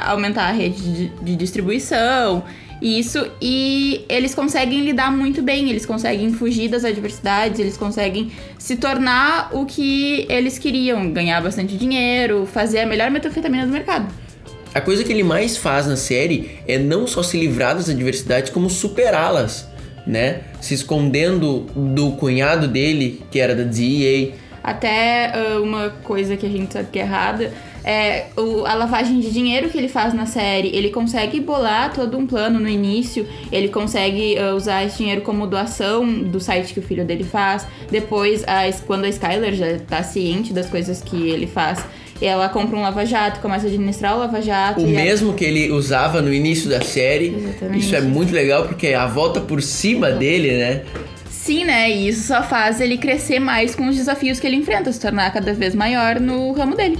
aumentar 0.06 0.48
a 0.48 0.52
rede 0.52 0.82
de, 0.82 1.08
de 1.24 1.36
distribuição. 1.36 2.44
Isso 2.82 3.26
e 3.42 4.06
eles 4.10 4.36
conseguem 4.36 4.82
lidar 4.82 5.12
muito 5.12 5.42
bem, 5.42 5.70
eles 5.70 5.86
conseguem 5.86 6.32
fugir 6.34 6.70
das 6.70 6.84
adversidades, 6.84 7.60
eles 7.60 7.78
conseguem 7.78 8.32
se 8.60 8.76
tornar 8.76 9.50
o 9.54 9.66
que 9.66 10.26
eles 10.30 10.60
queriam, 10.60 11.12
ganhar 11.12 11.42
bastante 11.42 11.78
dinheiro, 11.78 12.46
fazer 12.46 12.80
a 12.80 12.86
melhor 12.86 13.10
metanfetamina 13.10 13.66
do 13.66 13.72
mercado. 13.72 14.14
A 14.74 14.82
coisa 14.82 15.06
que 15.06 15.12
ele 15.14 15.24
mais 15.24 15.56
faz 15.56 15.88
na 15.88 15.96
série 15.96 16.60
é 16.68 16.78
não 16.78 17.08
só 17.08 17.24
se 17.24 17.40
livrar 17.40 17.76
das 17.76 17.90
adversidades, 17.90 18.50
como 18.50 18.70
superá-las, 18.70 19.66
né? 20.06 20.42
Se 20.60 20.74
escondendo 20.74 21.62
do 21.74 22.12
cunhado 22.12 22.68
dele, 22.68 23.24
que 23.32 23.40
era 23.40 23.56
da 23.56 23.64
DEA. 23.64 24.34
Até 24.62 25.32
ah, 25.34 25.62
uma 25.62 25.92
coisa 26.04 26.36
que 26.36 26.46
a 26.46 26.50
gente 26.50 26.74
sabe 26.74 26.90
que 26.92 27.00
é 27.00 27.04
errada 27.04 27.54
é 27.86 28.26
o- 28.36 28.66
a 28.66 28.74
lavagem 28.74 29.20
de 29.20 29.30
dinheiro 29.32 29.70
que 29.70 29.78
ele 29.78 29.88
faz 29.88 30.14
na 30.14 30.26
série. 30.26 30.70
Ele 30.76 30.90
consegue 30.90 31.40
bolar 31.40 31.94
todo 31.94 32.18
um 32.18 32.26
plano 32.26 32.60
no 32.60 32.68
início, 32.68 33.28
ele 33.52 33.70
consegue 33.70 34.38
ah, 34.40 34.56
usar 34.56 34.84
esse 34.84 34.98
dinheiro 34.98 35.22
como 35.22 35.46
doação 35.46 36.06
do 36.12 36.40
site 36.40 36.74
que 36.74 36.80
o 36.80 36.84
filho 36.84 37.06
dele 37.06 37.24
faz. 37.24 37.66
Depois, 37.92 38.44
a, 38.48 38.64
quando 38.88 39.06
a 39.06 39.10
Skyler 39.10 39.54
já 39.54 39.78
tá 39.80 40.02
ciente 40.02 40.52
das 40.52 40.68
coisas 40.70 41.02
que 41.02 41.30
ele 41.30 41.46
faz, 41.46 41.86
ela 42.22 42.48
compra 42.50 42.78
um 42.78 42.82
lava-jato, 42.82 43.40
começa 43.42 43.66
a 43.66 43.70
administrar 43.70 44.16
o 44.16 44.20
lava-jato. 44.20 44.82
O 44.82 44.88
mesmo 44.88 45.34
que 45.34 45.44
ele 45.46 45.70
usava 45.72 46.22
no 46.22 46.34
início 46.34 46.70
da 46.70 46.82
série. 46.82 47.36
Exatamente. 47.38 47.80
Isso 47.86 47.96
é 47.96 48.02
muito 48.02 48.34
legal 48.34 48.66
porque 48.68 48.94
a 48.94 49.06
volta 49.06 49.40
por 49.42 49.62
cima 49.62 50.10
dele, 50.12 50.58
né? 50.58 50.82
Sim, 51.30 51.66
né? 51.66 51.92
E 51.92 52.08
isso 52.08 52.26
só 52.28 52.42
faz 52.42 52.82
ele 52.82 52.98
crescer 52.98 53.40
mais 53.40 53.76
com 53.76 53.88
os 53.88 53.96
desafios 53.96 54.40
que 54.40 54.48
ele 54.48 54.56
enfrenta, 54.56 54.92
se 54.92 55.00
tornar 55.00 55.32
cada 55.32 55.54
vez 55.54 55.76
maior 55.76 56.20
no 56.20 56.52
ramo 56.54 56.76
dele. 56.76 56.98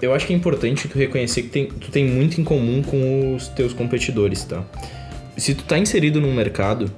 Eu 0.00 0.14
acho 0.14 0.26
que 0.26 0.32
é 0.32 0.36
importante 0.36 0.88
tu 0.88 0.98
reconhecer 0.98 1.42
que 1.42 1.48
tem, 1.48 1.66
tu 1.66 1.90
tem 1.90 2.04
muito 2.04 2.40
em 2.40 2.44
comum 2.44 2.82
com 2.82 3.34
os 3.34 3.48
teus 3.48 3.72
competidores, 3.72 4.44
tá? 4.44 4.64
Se 5.36 5.54
tu 5.54 5.64
tá 5.64 5.78
inserido 5.78 6.20
num 6.20 6.34
mercado, 6.34 6.90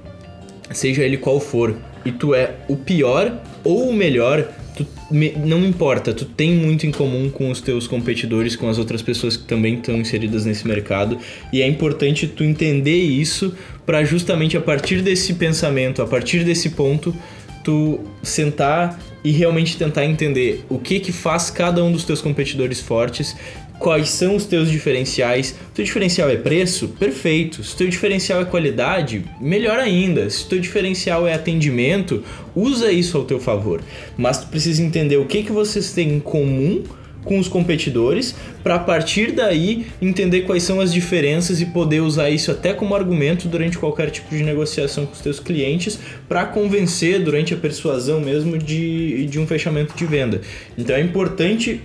seja 0.71 1.03
ele 1.03 1.17
qual 1.17 1.39
for, 1.39 1.75
e 2.05 2.11
tu 2.11 2.33
é 2.33 2.55
o 2.67 2.75
pior 2.75 3.39
ou 3.63 3.89
o 3.89 3.93
melhor, 3.93 4.47
tu, 4.75 4.87
me- 5.11 5.33
não 5.45 5.63
importa, 5.65 6.13
tu 6.13 6.25
tem 6.25 6.51
muito 6.51 6.87
em 6.87 6.91
comum 6.91 7.29
com 7.29 7.51
os 7.51 7.61
teus 7.61 7.85
competidores, 7.87 8.55
com 8.55 8.67
as 8.67 8.77
outras 8.79 9.01
pessoas 9.01 9.37
que 9.37 9.43
também 9.43 9.75
estão 9.75 9.95
inseridas 9.97 10.45
nesse 10.45 10.67
mercado, 10.67 11.17
e 11.53 11.61
é 11.61 11.67
importante 11.67 12.25
tu 12.25 12.43
entender 12.43 12.97
isso 12.97 13.53
para 13.85 14.03
justamente 14.03 14.57
a 14.57 14.61
partir 14.61 15.01
desse 15.01 15.35
pensamento, 15.35 16.01
a 16.01 16.07
partir 16.07 16.43
desse 16.43 16.69
ponto, 16.71 17.15
tu 17.63 17.99
sentar 18.23 18.99
e 19.23 19.31
realmente 19.31 19.77
tentar 19.77 20.05
entender 20.05 20.65
o 20.69 20.79
que 20.79 20.99
que 20.99 21.11
faz 21.11 21.49
cada 21.49 21.83
um 21.83 21.91
dos 21.91 22.03
teus 22.03 22.21
competidores 22.21 22.79
fortes, 22.79 23.35
quais 23.81 24.09
são 24.09 24.35
os 24.35 24.45
teus 24.45 24.69
diferenciais. 24.69 25.55
O 25.71 25.75
teu 25.75 25.83
diferencial 25.83 26.29
é 26.29 26.35
preço? 26.35 26.87
Perfeito. 26.87 27.63
Se 27.63 27.75
teu 27.75 27.87
diferencial 27.87 28.41
é 28.41 28.45
qualidade, 28.45 29.25
melhor 29.39 29.79
ainda. 29.79 30.29
Se 30.29 30.45
teu 30.45 30.59
diferencial 30.59 31.27
é 31.27 31.33
atendimento, 31.33 32.23
usa 32.55 32.91
isso 32.91 33.17
ao 33.17 33.25
teu 33.25 33.39
favor. 33.39 33.81
Mas 34.17 34.39
tu 34.39 34.47
precisa 34.47 34.83
entender 34.83 35.17
o 35.17 35.25
que 35.25 35.43
que 35.43 35.51
vocês 35.51 35.91
têm 35.93 36.13
em 36.13 36.19
comum 36.19 36.83
com 37.23 37.37
os 37.37 37.47
competidores 37.47 38.35
para 38.63 38.75
a 38.75 38.79
partir 38.79 39.31
daí 39.31 39.87
entender 40.01 40.41
quais 40.41 40.63
são 40.63 40.79
as 40.79 40.93
diferenças 40.93 41.61
e 41.61 41.67
poder 41.67 42.01
usar 42.01 42.29
isso 42.29 42.51
até 42.51 42.73
como 42.73 42.95
argumento 42.95 43.47
durante 43.47 43.77
qualquer 43.77 44.09
tipo 44.09 44.35
de 44.35 44.43
negociação 44.43 45.05
com 45.05 45.13
os 45.13 45.21
teus 45.21 45.39
clientes 45.39 45.99
para 46.27 46.45
convencer 46.45 47.23
durante 47.23 47.53
a 47.53 47.57
persuasão 47.57 48.19
mesmo 48.19 48.57
de, 48.57 49.25
de 49.25 49.39
um 49.39 49.47
fechamento 49.47 49.95
de 49.95 50.05
venda. 50.05 50.41
Então 50.77 50.95
é 50.95 51.01
importante 51.01 51.81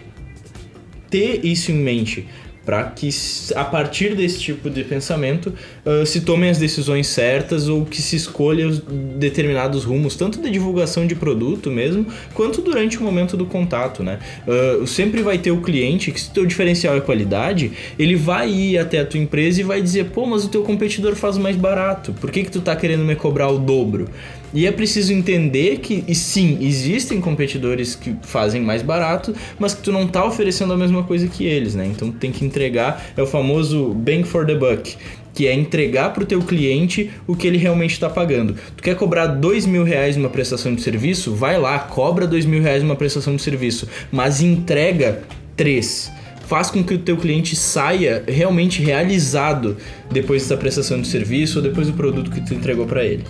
ter 1.10 1.44
isso 1.44 1.70
em 1.70 1.76
mente 1.76 2.26
para 2.66 2.82
que 2.82 3.08
a 3.54 3.64
partir 3.64 4.16
desse 4.16 4.40
tipo 4.40 4.68
de 4.68 4.82
pensamento 4.82 5.54
ah, 5.86 6.04
se 6.04 6.20
tomem 6.22 6.50
as 6.50 6.58
decisões 6.58 7.06
certas 7.06 7.68
ou 7.68 7.86
que 7.86 8.02
se 8.02 8.16
escolha 8.16 8.66
os 8.66 8.80
determinados 9.16 9.84
rumos, 9.84 10.16
tanto 10.16 10.42
de 10.42 10.50
divulgação 10.50 11.06
de 11.06 11.14
produto 11.14 11.70
mesmo, 11.70 12.04
quanto 12.34 12.60
durante 12.60 12.98
o 12.98 13.02
momento 13.02 13.36
do 13.36 13.46
contato, 13.46 14.02
né? 14.02 14.18
Ah, 14.46 14.84
sempre 14.86 15.22
vai 15.22 15.38
ter 15.38 15.52
o 15.52 15.62
cliente 15.62 16.10
que 16.10 16.20
se 16.20 16.30
o 16.30 16.32
teu 16.32 16.44
diferencial 16.44 16.96
é 16.96 17.00
qualidade, 17.00 17.70
ele 17.96 18.16
vai 18.16 18.50
ir 18.50 18.78
até 18.78 18.98
a 19.00 19.06
tua 19.06 19.20
empresa 19.20 19.60
e 19.60 19.64
vai 19.64 19.80
dizer, 19.80 20.06
pô, 20.06 20.26
mas 20.26 20.44
o 20.44 20.48
teu 20.48 20.62
competidor 20.62 21.14
faz 21.14 21.38
mais 21.38 21.54
barato, 21.54 22.12
por 22.14 22.32
que 22.32 22.42
que 22.42 22.50
tu 22.50 22.60
tá 22.60 22.74
querendo 22.74 23.04
me 23.04 23.14
cobrar 23.14 23.48
o 23.48 23.58
dobro? 23.58 24.08
E 24.56 24.64
é 24.64 24.72
preciso 24.72 25.12
entender 25.12 25.80
que, 25.80 26.02
e 26.08 26.14
sim, 26.14 26.56
existem 26.62 27.20
competidores 27.20 27.94
que 27.94 28.16
fazem 28.22 28.62
mais 28.62 28.80
barato, 28.80 29.34
mas 29.58 29.74
que 29.74 29.82
tu 29.82 29.92
não 29.92 30.08
tá 30.08 30.24
oferecendo 30.24 30.72
a 30.72 30.78
mesma 30.78 31.02
coisa 31.02 31.28
que 31.28 31.44
eles, 31.44 31.74
né? 31.74 31.86
Então 31.86 32.10
tem 32.10 32.32
que 32.32 32.42
entregar, 32.42 33.04
é 33.14 33.22
o 33.22 33.26
famoso 33.26 33.92
bang 33.92 34.24
for 34.24 34.46
the 34.46 34.54
buck, 34.54 34.96
que 35.34 35.46
é 35.46 35.52
entregar 35.52 36.14
pro 36.14 36.24
teu 36.24 36.40
cliente 36.40 37.10
o 37.26 37.36
que 37.36 37.46
ele 37.46 37.58
realmente 37.58 37.92
está 37.92 38.08
pagando. 38.08 38.56
Tu 38.74 38.82
quer 38.82 38.96
cobrar 38.96 39.26
dois 39.26 39.66
mil 39.66 39.84
reais 39.84 40.16
numa 40.16 40.30
prestação 40.30 40.74
de 40.74 40.80
serviço? 40.80 41.34
Vai 41.34 41.60
lá, 41.60 41.78
cobra 41.78 42.26
dois 42.26 42.46
mil 42.46 42.62
reais 42.62 42.82
numa 42.82 42.96
prestação 42.96 43.36
de 43.36 43.42
serviço, 43.42 43.86
mas 44.10 44.40
entrega 44.40 45.20
três. 45.54 46.10
Faz 46.46 46.70
com 46.70 46.82
que 46.82 46.94
o 46.94 46.98
teu 46.98 47.18
cliente 47.18 47.54
saia 47.54 48.24
realmente 48.26 48.80
realizado 48.80 49.76
depois 50.10 50.42
dessa 50.42 50.56
prestação 50.56 50.98
de 50.98 51.08
serviço 51.08 51.58
ou 51.58 51.62
depois 51.62 51.88
do 51.88 51.92
produto 51.92 52.30
que 52.30 52.40
tu 52.40 52.54
entregou 52.54 52.86
para 52.86 53.04
ele. 53.04 53.22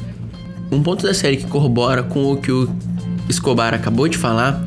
Um 0.70 0.82
ponto 0.82 1.04
da 1.04 1.14
série 1.14 1.36
que 1.36 1.46
corrobora 1.46 2.02
com 2.02 2.32
o 2.32 2.36
que 2.36 2.50
o 2.50 2.68
Escobar 3.28 3.74
acabou 3.74 4.08
de 4.08 4.18
falar 4.18 4.66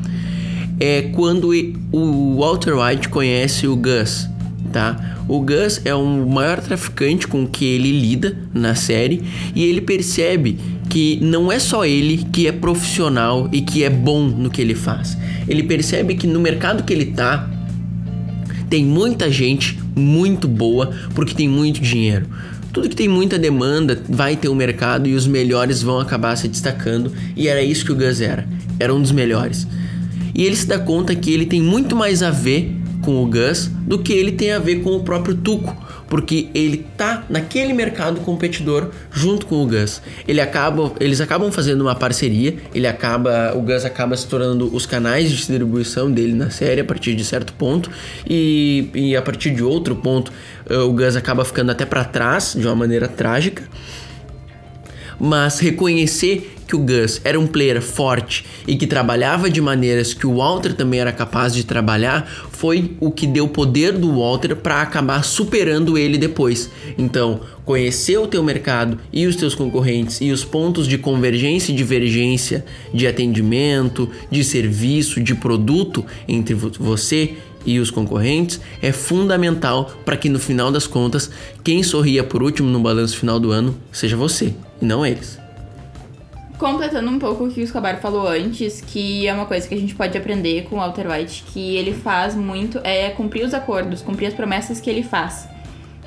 é 0.78 1.02
quando 1.12 1.50
o 1.92 2.36
Walter 2.38 2.74
White 2.74 3.08
conhece 3.10 3.66
o 3.66 3.76
Gus, 3.76 4.28
tá? 4.72 5.16
O 5.28 5.40
Gus 5.40 5.80
é 5.84 5.94
o 5.94 6.26
maior 6.26 6.60
traficante 6.60 7.28
com 7.28 7.46
que 7.46 7.64
ele 7.64 8.00
lida 8.00 8.36
na 8.52 8.74
série 8.74 9.22
e 9.54 9.62
ele 9.62 9.80
percebe 9.80 10.58
que 10.88 11.18
não 11.22 11.52
é 11.52 11.58
só 11.58 11.84
ele 11.84 12.26
que 12.32 12.48
é 12.48 12.52
profissional 12.52 13.48
e 13.52 13.60
que 13.60 13.84
é 13.84 13.90
bom 13.90 14.22
no 14.24 14.50
que 14.50 14.60
ele 14.60 14.74
faz. 14.74 15.16
Ele 15.46 15.62
percebe 15.62 16.14
que 16.14 16.26
no 16.26 16.40
mercado 16.40 16.82
que 16.82 16.92
ele 16.92 17.06
tá, 17.06 17.48
tem 18.68 18.84
muita 18.84 19.30
gente 19.30 19.78
muito 19.94 20.48
boa 20.48 20.90
porque 21.14 21.34
tem 21.34 21.48
muito 21.48 21.80
dinheiro. 21.80 22.26
Tudo 22.72 22.88
que 22.88 22.96
tem 22.96 23.08
muita 23.08 23.38
demanda 23.38 24.00
vai 24.08 24.36
ter 24.36 24.48
um 24.48 24.54
mercado 24.54 25.08
e 25.08 25.14
os 25.14 25.26
melhores 25.26 25.82
vão 25.82 25.98
acabar 25.98 26.36
se 26.36 26.46
destacando, 26.46 27.12
e 27.36 27.48
era 27.48 27.62
isso 27.62 27.84
que 27.84 27.92
o 27.92 27.96
Gus 27.96 28.20
era. 28.20 28.46
Era 28.78 28.94
um 28.94 29.02
dos 29.02 29.12
melhores. 29.12 29.66
E 30.34 30.44
ele 30.44 30.54
se 30.54 30.66
dá 30.66 30.78
conta 30.78 31.14
que 31.14 31.32
ele 31.32 31.46
tem 31.46 31.60
muito 31.60 31.96
mais 31.96 32.22
a 32.22 32.30
ver 32.30 32.76
com 33.02 33.22
o 33.22 33.26
Gus 33.26 33.70
do 33.86 33.98
que 33.98 34.12
ele 34.12 34.32
tem 34.32 34.52
a 34.52 34.58
ver 34.58 34.82
com 34.82 34.94
o 34.94 35.02
próprio 35.02 35.34
Tuco, 35.34 35.76
porque 36.10 36.48
ele 36.52 36.84
tá 36.96 37.24
naquele 37.30 37.72
mercado 37.72 38.20
competidor 38.20 38.90
junto 39.12 39.46
com 39.46 39.62
o 39.62 39.66
Gus. 39.66 40.02
Ele 40.26 40.40
acaba, 40.40 40.92
eles 40.98 41.20
acabam 41.20 41.52
fazendo 41.52 41.82
uma 41.82 41.94
parceria, 41.94 42.56
ele 42.74 42.88
acaba, 42.88 43.56
o 43.56 43.62
Gus 43.62 43.84
acaba 43.84 44.16
se 44.16 44.26
tornando 44.26 44.74
os 44.74 44.84
canais 44.84 45.30
de 45.30 45.36
distribuição 45.36 46.10
dele 46.10 46.34
na 46.34 46.50
série 46.50 46.80
a 46.80 46.84
partir 46.84 47.14
de 47.14 47.24
certo 47.24 47.52
ponto 47.52 47.88
e, 48.28 48.90
e 48.92 49.16
a 49.16 49.22
partir 49.22 49.52
de 49.52 49.62
outro 49.62 49.94
ponto 49.94 50.32
eh, 50.68 50.76
o 50.78 50.92
Gus 50.92 51.14
acaba 51.14 51.44
ficando 51.44 51.70
até 51.70 51.86
para 51.86 52.04
trás 52.04 52.56
de 52.58 52.66
uma 52.66 52.74
maneira 52.74 53.06
trágica 53.06 53.62
mas 55.20 55.58
reconhecer 55.58 56.54
que 56.66 56.76
o 56.76 56.78
Gus 56.78 57.20
era 57.24 57.38
um 57.38 57.48
player 57.48 57.82
forte 57.82 58.44
e 58.64 58.76
que 58.76 58.86
trabalhava 58.86 59.50
de 59.50 59.60
maneiras 59.60 60.14
que 60.14 60.24
o 60.24 60.36
Walter 60.36 60.72
também 60.72 61.00
era 61.00 61.12
capaz 61.12 61.52
de 61.52 61.64
trabalhar 61.64 62.30
foi 62.52 62.96
o 63.00 63.10
que 63.10 63.26
deu 63.26 63.48
poder 63.48 63.92
do 63.98 64.20
Walter 64.20 64.54
para 64.54 64.80
acabar 64.80 65.24
superando 65.24 65.98
ele 65.98 66.16
depois. 66.16 66.70
Então, 66.96 67.40
conhecer 67.64 68.18
o 68.18 68.26
teu 68.28 68.40
mercado 68.44 68.98
e 69.12 69.26
os 69.26 69.34
teus 69.34 69.52
concorrentes 69.56 70.20
e 70.20 70.30
os 70.30 70.44
pontos 70.44 70.86
de 70.86 70.96
convergência 70.96 71.72
e 71.72 71.74
divergência 71.74 72.64
de 72.94 73.04
atendimento, 73.06 74.08
de 74.30 74.44
serviço, 74.44 75.20
de 75.20 75.34
produto 75.34 76.06
entre 76.28 76.54
vo- 76.54 76.70
você 76.78 77.34
e 77.66 77.80
os 77.80 77.90
concorrentes 77.90 78.60
é 78.80 78.92
fundamental 78.92 79.92
para 80.04 80.16
que 80.16 80.28
no 80.28 80.38
final 80.38 80.70
das 80.70 80.86
contas 80.86 81.30
quem 81.64 81.82
sorria 81.82 82.22
por 82.22 82.44
último 82.44 82.68
no 82.70 82.78
balanço 82.78 83.16
final 83.18 83.40
do 83.40 83.50
ano 83.50 83.76
seja 83.92 84.16
você 84.16 84.54
não 84.80 85.04
eles. 85.04 85.38
Completando 86.58 87.10
um 87.10 87.18
pouco 87.18 87.44
o 87.44 87.50
que 87.50 87.60
o 87.60 87.64
Escobar 87.64 88.00
falou 88.00 88.28
antes, 88.28 88.82
que 88.82 89.26
é 89.26 89.32
uma 89.32 89.46
coisa 89.46 89.66
que 89.66 89.74
a 89.74 89.78
gente 89.78 89.94
pode 89.94 90.16
aprender 90.16 90.64
com 90.64 90.76
o 90.76 90.78
Walter 90.78 91.10
White, 91.10 91.44
que 91.44 91.76
ele 91.76 91.94
faz 91.94 92.34
muito, 92.34 92.78
é 92.84 93.08
cumprir 93.10 93.44
os 93.44 93.54
acordos, 93.54 94.02
cumprir 94.02 94.26
as 94.26 94.34
promessas 94.34 94.78
que 94.78 94.90
ele 94.90 95.02
faz. 95.02 95.48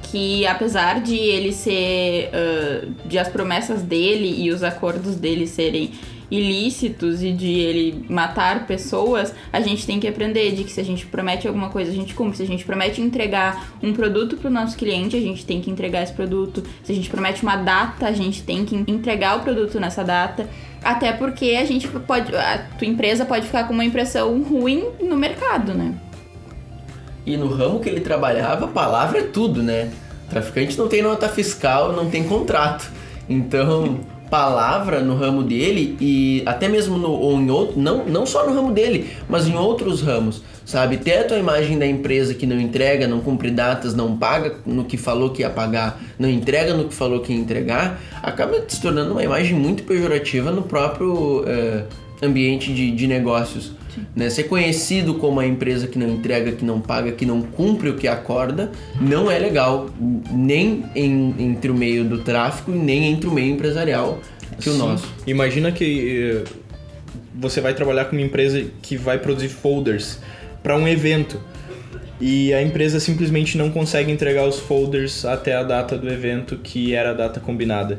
Que 0.03 0.45
apesar 0.45 1.01
de 1.01 1.15
ele 1.15 1.51
ser. 1.51 2.29
ah, 2.33 2.87
de 3.05 3.17
as 3.17 3.29
promessas 3.29 3.81
dele 3.81 4.43
e 4.43 4.51
os 4.51 4.61
acordos 4.61 5.15
dele 5.15 5.47
serem 5.47 5.91
ilícitos 6.33 7.21
e 7.21 7.31
de 7.31 7.51
ele 7.51 8.05
matar 8.09 8.65
pessoas, 8.65 9.33
a 9.51 9.61
gente 9.61 9.85
tem 9.85 9.99
que 9.99 10.07
aprender 10.07 10.51
de 10.53 10.63
que 10.63 10.71
se 10.71 10.81
a 10.81 10.83
gente 10.83 11.05
promete 11.05 11.47
alguma 11.47 11.69
coisa, 11.69 11.91
a 11.91 11.93
gente 11.93 12.15
cumpre. 12.15 12.37
Se 12.37 12.43
a 12.43 12.47
gente 12.47 12.65
promete 12.65 12.99
entregar 13.01 13.73
um 13.81 13.93
produto 13.93 14.37
para 14.37 14.49
o 14.49 14.51
nosso 14.51 14.75
cliente, 14.75 15.15
a 15.15 15.21
gente 15.21 15.45
tem 15.45 15.61
que 15.61 15.69
entregar 15.69 16.01
esse 16.01 16.13
produto. 16.13 16.63
Se 16.83 16.91
a 16.91 16.95
gente 16.95 17.09
promete 17.09 17.43
uma 17.43 17.55
data, 17.55 18.07
a 18.07 18.11
gente 18.11 18.41
tem 18.41 18.65
que 18.65 18.75
entregar 18.87 19.37
o 19.37 19.41
produto 19.41 19.79
nessa 19.79 20.03
data. 20.03 20.49
Até 20.83 21.13
porque 21.13 21.57
a 21.61 21.65
gente 21.65 21.87
pode. 21.87 22.35
A 22.35 22.57
tua 22.77 22.87
empresa 22.87 23.25
pode 23.25 23.45
ficar 23.45 23.67
com 23.67 23.73
uma 23.73 23.85
impressão 23.85 24.41
ruim 24.41 24.85
no 24.99 25.15
mercado, 25.15 25.73
né? 25.73 25.93
E 27.25 27.37
no 27.37 27.47
ramo 27.47 27.79
que 27.79 27.87
ele 27.87 28.01
trabalhava, 28.01 28.65
a 28.65 28.67
palavra 28.67 29.19
é 29.19 29.23
tudo, 29.23 29.61
né? 29.61 29.91
traficante 30.29 30.77
não 30.77 30.87
tem 30.87 31.03
nota 31.03 31.29
fiscal, 31.29 31.93
não 31.93 32.09
tem 32.09 32.23
contrato. 32.23 32.89
Então, 33.29 33.99
palavra 34.33 34.99
no 34.99 35.15
ramo 35.15 35.43
dele 35.43 35.95
e 36.01 36.41
até 36.43 36.67
mesmo 36.67 36.97
no, 36.97 37.11
ou 37.11 37.39
em 37.39 37.51
outro, 37.51 37.79
não, 37.79 38.03
não 38.03 38.25
só 38.25 38.43
no 38.47 38.55
ramo 38.55 38.71
dele, 38.71 39.11
mas 39.29 39.47
em 39.47 39.55
outros 39.55 40.01
ramos, 40.01 40.41
sabe? 40.65 40.97
Ter 40.97 41.19
a 41.19 41.23
tua 41.23 41.37
imagem 41.37 41.77
da 41.77 41.85
empresa 41.85 42.33
que 42.33 42.47
não 42.47 42.59
entrega, 42.59 43.07
não 43.07 43.19
cumpre 43.19 43.51
datas, 43.51 43.93
não 43.93 44.17
paga 44.17 44.55
no 44.65 44.85
que 44.85 44.97
falou 44.97 45.29
que 45.29 45.43
ia 45.43 45.51
pagar, 45.51 46.01
não 46.17 46.27
entrega 46.27 46.73
no 46.73 46.85
que 46.85 46.95
falou 46.95 47.19
que 47.19 47.31
ia 47.31 47.37
entregar, 47.37 48.01
acaba 48.23 48.59
se 48.67 48.81
tornando 48.81 49.11
uma 49.11 49.23
imagem 49.23 49.53
muito 49.53 49.83
pejorativa 49.83 50.49
no 50.49 50.63
próprio 50.63 51.43
eh, 51.45 51.83
ambiente 52.19 52.73
de, 52.73 52.89
de 52.89 53.05
negócios. 53.05 53.73
Né? 54.15 54.29
Ser 54.29 54.43
conhecido 54.43 55.15
como 55.15 55.39
a 55.39 55.45
empresa 55.45 55.87
que 55.87 55.97
não 55.99 56.07
entrega, 56.09 56.51
que 56.51 56.65
não 56.65 56.79
paga, 56.81 57.11
que 57.11 57.25
não 57.25 57.41
cumpre 57.41 57.89
o 57.89 57.95
que 57.95 58.07
acorda, 58.07 58.71
não 58.99 59.29
é 59.29 59.37
legal, 59.39 59.89
nem 60.31 60.83
em- 60.95 61.35
entre 61.39 61.69
o 61.71 61.75
meio 61.75 62.03
do 62.03 62.19
tráfico, 62.19 62.71
nem 62.71 63.05
entre 63.11 63.27
o 63.27 63.31
meio 63.31 63.51
empresarial 63.53 64.19
que 64.59 64.69
o 64.69 64.73
Sim. 64.73 64.77
nosso. 64.79 65.07
Imagina 65.27 65.71
que 65.71 66.43
eh, 66.45 66.49
você 67.35 67.59
vai 67.61 67.73
trabalhar 67.73 68.05
com 68.05 68.15
uma 68.15 68.21
empresa 68.25 68.63
que 68.81 68.95
vai 68.97 69.17
produzir 69.17 69.49
folders 69.49 70.19
para 70.61 70.77
um 70.77 70.87
evento 70.87 71.39
e 72.21 72.53
a 72.53 72.61
empresa 72.61 72.99
simplesmente 72.99 73.57
não 73.57 73.69
consegue 73.69 74.11
entregar 74.11 74.47
os 74.47 74.59
folders 74.59 75.25
até 75.25 75.55
a 75.55 75.63
data 75.63 75.97
do 75.97 76.07
evento 76.09 76.57
que 76.57 76.93
era 76.93 77.09
a 77.09 77.13
data 77.13 77.39
combinada. 77.39 77.97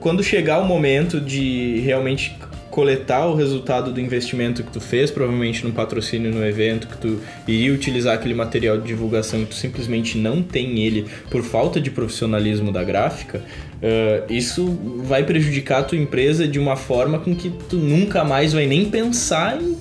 Quando 0.00 0.22
chegar 0.22 0.58
o 0.60 0.64
momento 0.66 1.20
de 1.20 1.80
realmente 1.80 2.36
coletar 2.70 3.26
o 3.26 3.34
resultado 3.34 3.92
do 3.92 4.00
investimento 4.00 4.62
que 4.62 4.70
tu 4.70 4.80
fez, 4.80 5.10
provavelmente 5.10 5.64
num 5.64 5.72
patrocínio 5.72 6.32
no 6.32 6.44
evento, 6.44 6.86
que 6.86 6.96
tu 6.96 7.18
iria 7.46 7.72
utilizar 7.72 8.14
aquele 8.14 8.34
material 8.34 8.78
de 8.78 8.86
divulgação 8.86 9.42
e 9.42 9.46
tu 9.46 9.54
simplesmente 9.54 10.16
não 10.16 10.42
tem 10.42 10.78
ele 10.80 11.06
por 11.30 11.42
falta 11.42 11.80
de 11.80 11.90
profissionalismo 11.90 12.70
da 12.70 12.84
gráfica, 12.84 13.42
eh, 13.82 14.22
isso 14.30 14.78
vai 15.04 15.24
prejudicar 15.24 15.80
a 15.80 15.82
tua 15.82 15.98
empresa 15.98 16.46
de 16.46 16.58
uma 16.58 16.76
forma 16.76 17.18
com 17.18 17.34
que 17.34 17.50
tu 17.68 17.76
nunca 17.76 18.24
mais 18.24 18.52
vai 18.52 18.66
nem 18.66 18.88
pensar 18.88 19.60
em 19.60 19.76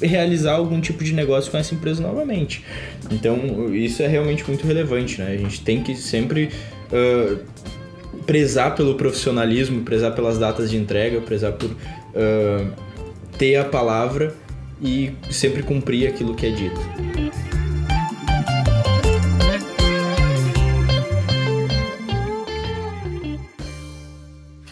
realizar 0.00 0.54
algum 0.54 0.80
tipo 0.80 1.02
de 1.02 1.12
negócio 1.12 1.50
com 1.50 1.58
essa 1.58 1.74
empresa 1.74 2.02
novamente. 2.02 2.64
Então, 3.10 3.72
isso 3.74 4.02
é 4.02 4.06
realmente 4.06 4.46
muito 4.46 4.66
relevante, 4.66 5.20
né? 5.20 5.32
A 5.32 5.36
gente 5.36 5.60
tem 5.60 5.82
que 5.82 5.94
sempre 5.94 6.50
eh, 6.92 7.36
prezar 8.26 8.74
pelo 8.74 8.94
profissionalismo, 8.94 9.82
prezar 9.82 10.14
pelas 10.14 10.38
datas 10.38 10.70
de 10.70 10.76
entrega, 10.76 11.20
prezar 11.20 11.52
por 11.52 11.70
ah, 12.14 12.70
ter 13.38 13.56
a 13.56 13.64
palavra 13.64 14.34
e 14.80 15.12
sempre 15.30 15.62
cumprir 15.62 16.08
aquilo 16.08 16.34
que 16.34 16.46
é 16.46 16.50
dito. 16.50 16.80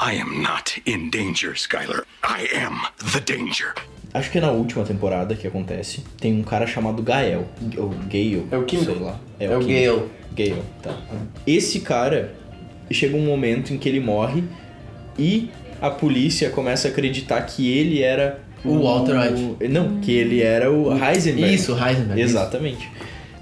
I 0.02 0.14
am 0.14 0.42
not 0.42 0.82
in 0.86 1.10
danger, 1.10 1.52
Skylar. 1.54 2.04
I 2.24 2.48
am 2.56 2.80
the 3.12 3.20
danger. 3.20 3.74
Acho 4.12 4.30
que 4.30 4.38
é 4.38 4.40
na 4.40 4.50
última 4.50 4.84
temporada 4.84 5.36
que 5.36 5.46
acontece. 5.46 6.02
Tem 6.18 6.34
um 6.34 6.42
cara 6.42 6.66
chamado 6.66 7.02
Gael. 7.02 7.46
Ou 7.76 7.90
Gale. 8.08 8.46
É 8.50 8.56
o 8.56 8.64
químico. 8.64 8.92
Sei 8.92 9.00
lá. 9.00 9.20
É 9.38 9.56
o 9.56 9.60
químico. 9.60 10.10
Gale, 10.32 10.62
tá. 10.82 10.96
Esse 11.46 11.80
cara 11.80 12.34
chega 12.90 13.16
um 13.16 13.24
momento 13.24 13.72
em 13.72 13.78
que 13.78 13.88
ele 13.88 14.00
morre 14.00 14.42
e 15.18 15.50
a 15.80 15.90
polícia 15.90 16.50
começa 16.50 16.88
a 16.88 16.90
acreditar 16.90 17.40
que 17.42 17.70
ele 17.70 18.00
era 18.02 18.40
O 18.64 18.78
Walter 18.82 19.14
White. 19.18 19.68
Não, 19.70 20.00
que 20.00 20.12
ele 20.12 20.42
era 20.42 20.70
o 20.70 20.92
Heisenberg. 20.92 21.54
Isso, 21.54 21.72
Heisenberg. 21.72 22.20
isso. 22.20 22.30
Exatamente. 22.32 22.88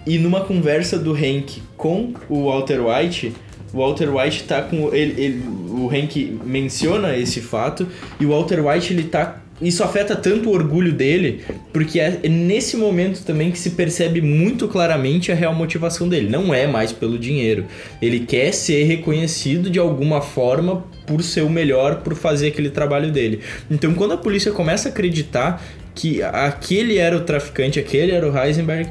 E 0.07 0.17
numa 0.19 0.41
conversa 0.43 0.99
do 0.99 1.13
Hank 1.13 1.61
com 1.77 2.13
o 2.29 2.45
Walter 2.47 2.81
White, 2.81 3.33
o 3.75 3.79
Walter 3.79 4.09
White 4.15 4.45
tá 4.45 4.63
com. 4.63 4.95
Ele, 4.95 5.21
ele- 5.23 5.43
o 5.71 5.91
Hank 5.93 6.39
menciona 6.45 7.17
esse 7.17 7.41
fato 7.41 7.87
e 8.21 8.25
o 8.25 8.31
Walter 8.31 8.65
White 8.67 8.93
ele 8.93 9.05
tá. 9.05 9.43
Isso 9.61 9.83
afeta 9.83 10.15
tanto 10.15 10.49
o 10.51 10.53
orgulho 10.53 10.93
dele, 10.93 11.41
porque 11.73 11.99
é 11.99 12.21
nesse 12.29 12.77
momento 12.77 13.25
também 13.25 13.51
que 13.51 13.59
se 13.59 13.71
percebe 13.71 14.21
muito 14.23 14.69
claramente 14.69 15.33
a 15.33 15.35
real 15.35 15.53
motivação 15.53 16.09
dele. 16.09 16.29
Não 16.31 16.55
é 16.55 16.67
mais 16.69 16.93
pelo 16.93 17.19
dinheiro. 17.19 17.67
Ele 18.01 18.21
quer 18.21 18.53
ser 18.53 18.85
reconhecido 18.85 19.69
de 19.69 19.81
alguma 19.81 20.21
forma 20.23 20.85
por 21.09 21.23
ser 21.23 21.41
o 21.41 21.51
melhor, 21.51 22.03
por 22.03 22.15
fazer 22.15 22.49
aquele 22.49 22.71
trabalho 22.71 23.11
dele. 23.11 23.41
Então, 23.71 23.95
quando 23.95 24.13
a 24.13 24.17
polícia 24.17 24.53
começa 24.53 24.89
a 24.89 24.93
acreditar 24.93 25.65
que 25.95 26.23
aquele 26.23 26.99
era 26.99 27.17
o 27.17 27.21
traficante, 27.21 27.81
aquele 27.81 28.13
era 28.13 28.31
o 28.31 28.39
Heisenberg, 28.39 28.89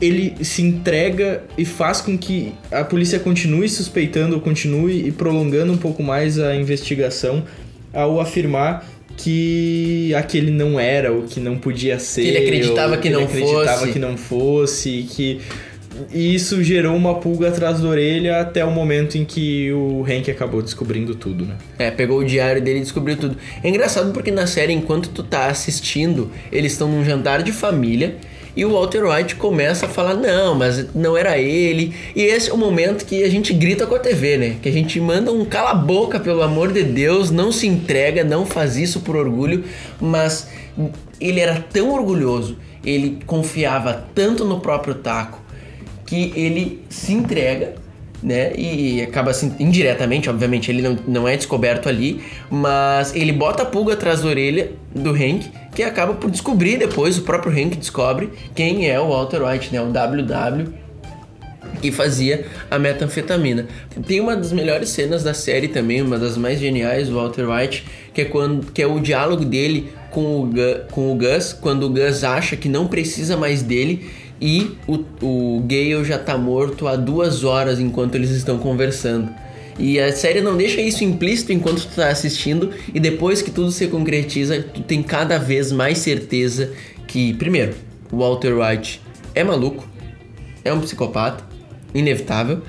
ele 0.00 0.34
se 0.44 0.62
entrega 0.62 1.44
e 1.56 1.64
faz 1.64 2.00
com 2.00 2.18
que 2.18 2.52
a 2.70 2.82
polícia 2.82 3.20
continue 3.20 3.68
suspeitando, 3.68 4.40
continue 4.40 5.06
e 5.06 5.12
prolongando 5.12 5.72
um 5.72 5.76
pouco 5.76 6.02
mais 6.02 6.40
a 6.40 6.56
investigação 6.56 7.44
ao 7.92 8.20
afirmar 8.20 8.84
que 9.16 10.12
aquele 10.14 10.50
não 10.50 10.80
era, 10.80 11.12
ou 11.12 11.22
que 11.22 11.38
não 11.38 11.56
podia 11.56 11.98
ser. 11.98 12.22
ele 12.22 12.38
acreditava 12.38 12.96
que 12.96 13.08
ele 13.08 13.16
não 13.16 13.24
acreditava 13.24 13.80
fosse. 13.80 13.92
que 13.92 13.98
não 13.98 14.16
fosse, 14.16 15.06
que 15.10 15.40
e 16.12 16.34
isso 16.34 16.62
gerou 16.62 16.96
uma 16.96 17.16
pulga 17.16 17.48
atrás 17.48 17.80
da 17.80 17.88
orelha 17.88 18.40
até 18.40 18.64
o 18.64 18.70
momento 18.70 19.16
em 19.16 19.24
que 19.24 19.72
o 19.72 20.04
Hank 20.04 20.30
acabou 20.30 20.62
descobrindo 20.62 21.14
tudo, 21.14 21.44
né? 21.44 21.56
É, 21.78 21.90
pegou 21.90 22.20
o 22.20 22.24
diário 22.24 22.62
dele 22.62 22.78
e 22.78 22.82
descobriu 22.82 23.16
tudo. 23.16 23.36
É 23.62 23.68
engraçado 23.68 24.12
porque 24.12 24.30
na 24.30 24.46
série, 24.46 24.72
enquanto 24.72 25.08
tu 25.10 25.22
tá 25.22 25.46
assistindo, 25.46 26.30
eles 26.50 26.72
estão 26.72 26.88
num 26.88 27.04
jantar 27.04 27.42
de 27.42 27.52
família 27.52 28.16
e 28.54 28.64
o 28.64 28.72
Walter 28.72 29.04
White 29.04 29.36
começa 29.36 29.86
a 29.86 29.88
falar: 29.88 30.14
não, 30.14 30.54
mas 30.54 30.94
não 30.94 31.16
era 31.16 31.38
ele. 31.38 31.94
E 32.14 32.22
esse 32.22 32.50
é 32.50 32.52
o 32.52 32.58
momento 32.58 33.04
que 33.04 33.22
a 33.22 33.30
gente 33.30 33.52
grita 33.52 33.86
com 33.86 33.94
a 33.94 33.98
TV, 33.98 34.36
né? 34.36 34.56
Que 34.62 34.68
a 34.68 34.72
gente 34.72 35.00
manda 35.00 35.32
um 35.32 35.44
cala-boca, 35.44 36.20
pelo 36.20 36.42
amor 36.42 36.72
de 36.72 36.82
Deus, 36.82 37.30
não 37.30 37.50
se 37.50 37.66
entrega, 37.66 38.22
não 38.22 38.44
faz 38.44 38.76
isso 38.76 39.00
por 39.00 39.16
orgulho, 39.16 39.64
mas 40.00 40.48
ele 41.20 41.40
era 41.40 41.64
tão 41.72 41.92
orgulhoso, 41.92 42.56
ele 42.84 43.18
confiava 43.26 44.06
tanto 44.14 44.44
no 44.44 44.60
próprio 44.60 44.94
taco 44.94 45.41
que 46.12 46.30
ele 46.36 46.84
se 46.90 47.14
entrega, 47.14 47.76
né? 48.22 48.52
E 48.54 49.00
acaba 49.00 49.30
assim, 49.30 49.54
indiretamente, 49.58 50.28
obviamente, 50.28 50.70
ele 50.70 50.82
não, 50.82 50.98
não 51.08 51.26
é 51.26 51.38
descoberto 51.38 51.88
ali, 51.88 52.22
mas 52.50 53.16
ele 53.16 53.32
bota 53.32 53.62
a 53.62 53.66
pulga 53.66 53.94
atrás 53.94 54.20
da 54.20 54.28
orelha 54.28 54.72
do 54.94 55.08
Hank, 55.08 55.50
que 55.74 55.82
acaba 55.82 56.12
por 56.12 56.30
descobrir 56.30 56.76
depois, 56.76 57.16
o 57.16 57.22
próprio 57.22 57.50
Hank 57.50 57.78
descobre 57.78 58.28
quem 58.54 58.90
é 58.90 59.00
o 59.00 59.08
Walter 59.08 59.42
White, 59.42 59.72
né? 59.72 59.80
O 59.80 59.86
WW 59.86 60.82
que 61.80 61.90
fazia 61.90 62.44
a 62.70 62.78
metanfetamina. 62.78 63.66
Tem 64.06 64.20
uma 64.20 64.36
das 64.36 64.52
melhores 64.52 64.90
cenas 64.90 65.24
da 65.24 65.32
série 65.32 65.68
também, 65.68 66.02
uma 66.02 66.18
das 66.18 66.36
mais 66.36 66.60
geniais 66.60 67.08
do 67.08 67.14
Walter 67.14 67.48
White, 67.48 67.86
que 68.12 68.20
é 68.20 68.24
quando 68.26 68.70
que 68.70 68.82
é 68.82 68.86
o 68.86 69.00
diálogo 69.00 69.46
dele 69.46 69.90
com 70.10 70.42
o, 70.42 70.50
com 70.90 71.10
o 71.10 71.14
Gus, 71.14 71.54
quando 71.54 71.84
o 71.84 71.88
Gus 71.88 72.22
acha 72.22 72.54
que 72.54 72.68
não 72.68 72.86
precisa 72.86 73.34
mais 73.34 73.62
dele 73.62 74.10
e 74.42 74.76
o, 74.88 75.04
o 75.24 75.60
Gale 75.60 76.04
já 76.04 76.18
tá 76.18 76.36
morto 76.36 76.88
há 76.88 76.96
duas 76.96 77.44
horas 77.44 77.78
enquanto 77.78 78.16
eles 78.16 78.30
estão 78.30 78.58
conversando. 78.58 79.30
E 79.78 80.00
a 80.00 80.12
série 80.12 80.40
não 80.40 80.56
deixa 80.56 80.80
isso 80.80 81.04
implícito 81.04 81.52
enquanto 81.52 81.86
tu 81.86 81.94
tá 81.94 82.08
assistindo 82.08 82.70
e 82.92 82.98
depois 82.98 83.40
que 83.40 83.52
tudo 83.52 83.70
se 83.70 83.86
concretiza, 83.86 84.60
tu 84.60 84.82
tem 84.82 85.00
cada 85.00 85.38
vez 85.38 85.70
mais 85.70 85.98
certeza 85.98 86.72
que, 87.06 87.32
primeiro, 87.34 87.74
o 88.10 88.18
Walter 88.18 88.52
White 88.58 89.00
é 89.32 89.44
maluco, 89.44 89.88
é 90.64 90.72
um 90.72 90.80
psicopata, 90.80 91.44
inevitável. 91.94 92.62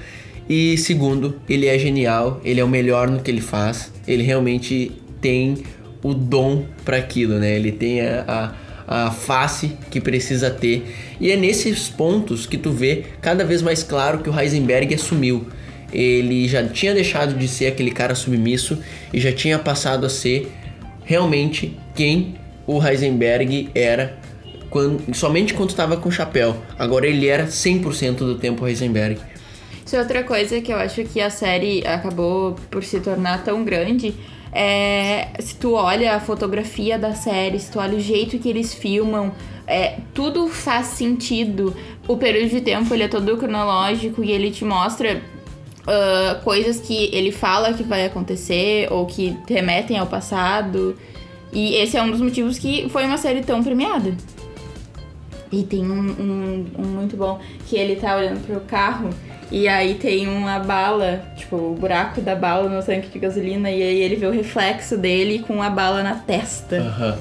E 0.47 0.77
segundo, 0.77 1.41
ele 1.49 1.65
é 1.65 1.79
genial, 1.79 2.39
ele 2.45 2.59
é 2.59 2.63
o 2.63 2.67
melhor 2.67 3.09
no 3.09 3.19
que 3.19 3.31
ele 3.31 3.41
faz, 3.41 3.91
ele 4.07 4.21
realmente 4.21 4.91
tem 5.19 5.57
o 6.03 6.13
dom 6.13 6.65
para 6.85 6.97
aquilo, 6.97 7.39
né? 7.39 7.55
Ele 7.55 7.71
tem 7.71 8.01
a, 8.01 8.25
a, 8.27 8.62
a 8.87 9.11
face 9.11 9.77
que 9.89 9.99
precisa 10.01 10.49
ter. 10.49 10.85
E 11.19 11.31
é 11.31 11.35
nesses 11.35 11.89
pontos 11.89 12.45
que 12.45 12.57
tu 12.57 12.71
vê 12.71 13.05
cada 13.21 13.45
vez 13.45 13.61
mais 13.61 13.83
claro 13.83 14.19
que 14.19 14.29
o 14.29 14.39
Heisenberg 14.39 14.93
assumiu. 14.93 15.47
Ele 15.91 16.47
já 16.47 16.65
tinha 16.67 16.93
deixado 16.93 17.35
de 17.37 17.47
ser 17.47 17.67
aquele 17.67 17.91
cara 17.91 18.15
submisso 18.15 18.79
e 19.13 19.19
já 19.19 19.31
tinha 19.31 19.59
passado 19.59 20.05
a 20.05 20.09
ser 20.09 20.51
realmente 21.03 21.77
quem 21.95 22.35
o 22.65 22.83
Heisenberg 22.83 23.69
era 23.75 24.17
quando, 24.69 25.13
somente 25.13 25.53
quando 25.53 25.69
estava 25.69 25.97
com 25.97 26.09
o 26.09 26.11
chapéu. 26.11 26.57
Agora 26.79 27.05
ele 27.05 27.27
era 27.27 27.45
100% 27.45 28.15
do 28.15 28.35
tempo 28.39 28.67
Heisenberg. 28.67 29.19
Isso 29.85 29.95
é 29.95 29.99
outra 29.99 30.23
coisa 30.23 30.59
que 30.59 30.73
eu 30.73 30.77
acho 30.77 31.03
que 31.03 31.21
a 31.21 31.29
série 31.29 31.85
acabou 31.85 32.55
por 32.71 32.83
se 32.83 32.99
tornar 32.99 33.43
tão 33.43 33.63
grande. 33.63 34.15
É, 34.53 35.29
se 35.39 35.55
tu 35.55 35.73
olha 35.73 36.15
a 36.15 36.19
fotografia 36.19 36.97
da 36.97 37.13
série, 37.13 37.59
se 37.59 37.71
tu 37.71 37.79
olha 37.79 37.97
o 37.97 37.99
jeito 37.99 38.37
que 38.37 38.47
eles 38.47 38.73
filmam, 38.73 39.31
é, 39.65 39.97
tudo 40.13 40.47
faz 40.47 40.87
sentido. 40.87 41.75
O 42.07 42.17
período 42.17 42.49
de 42.49 42.61
tempo 42.61 42.93
ele 42.93 43.03
é 43.03 43.07
todo 43.07 43.35
cronológico 43.37 44.23
e 44.23 44.31
ele 44.31 44.51
te 44.51 44.63
mostra 44.63 45.21
ah, 45.85 46.39
coisas 46.43 46.79
que 46.79 47.09
ele 47.13 47.31
fala 47.31 47.73
que 47.73 47.83
vai 47.83 48.05
acontecer 48.05 48.87
ou 48.91 49.05
que 49.05 49.37
remetem 49.47 49.97
ao 49.97 50.07
passado. 50.07 50.95
E 51.51 51.75
esse 51.75 51.97
é 51.97 52.01
um 52.01 52.09
dos 52.09 52.21
motivos 52.21 52.57
que 52.57 52.89
foi 52.89 53.05
uma 53.05 53.17
série 53.17 53.43
tão 53.43 53.63
premiada. 53.63 54.15
E 55.51 55.63
tem 55.63 55.83
um, 55.85 56.09
um, 56.09 56.65
um 56.79 56.85
muito 56.85 57.15
bom 57.15 57.39
que 57.67 57.75
ele 57.75 57.95
tá 57.95 58.15
olhando 58.17 58.43
pro 58.45 58.59
carro 58.61 59.09
e 59.53 59.67
aí 59.67 59.93
tem 59.93 60.27
uma 60.27 60.57
bala, 60.57 61.21
tipo, 61.35 61.55
o 61.55 61.75
buraco 61.79 62.19
da 62.19 62.35
bala 62.35 62.67
no 62.67 62.81
tanque 62.81 63.09
de 63.09 63.19
gasolina 63.19 63.69
e 63.69 63.83
aí 63.83 64.01
ele 64.01 64.15
vê 64.15 64.25
o 64.25 64.31
reflexo 64.31 64.97
dele 64.97 65.45
com 65.47 65.61
a 65.61 65.69
bala 65.69 66.01
na 66.01 66.15
testa. 66.15 66.77
Aham. 66.77 67.19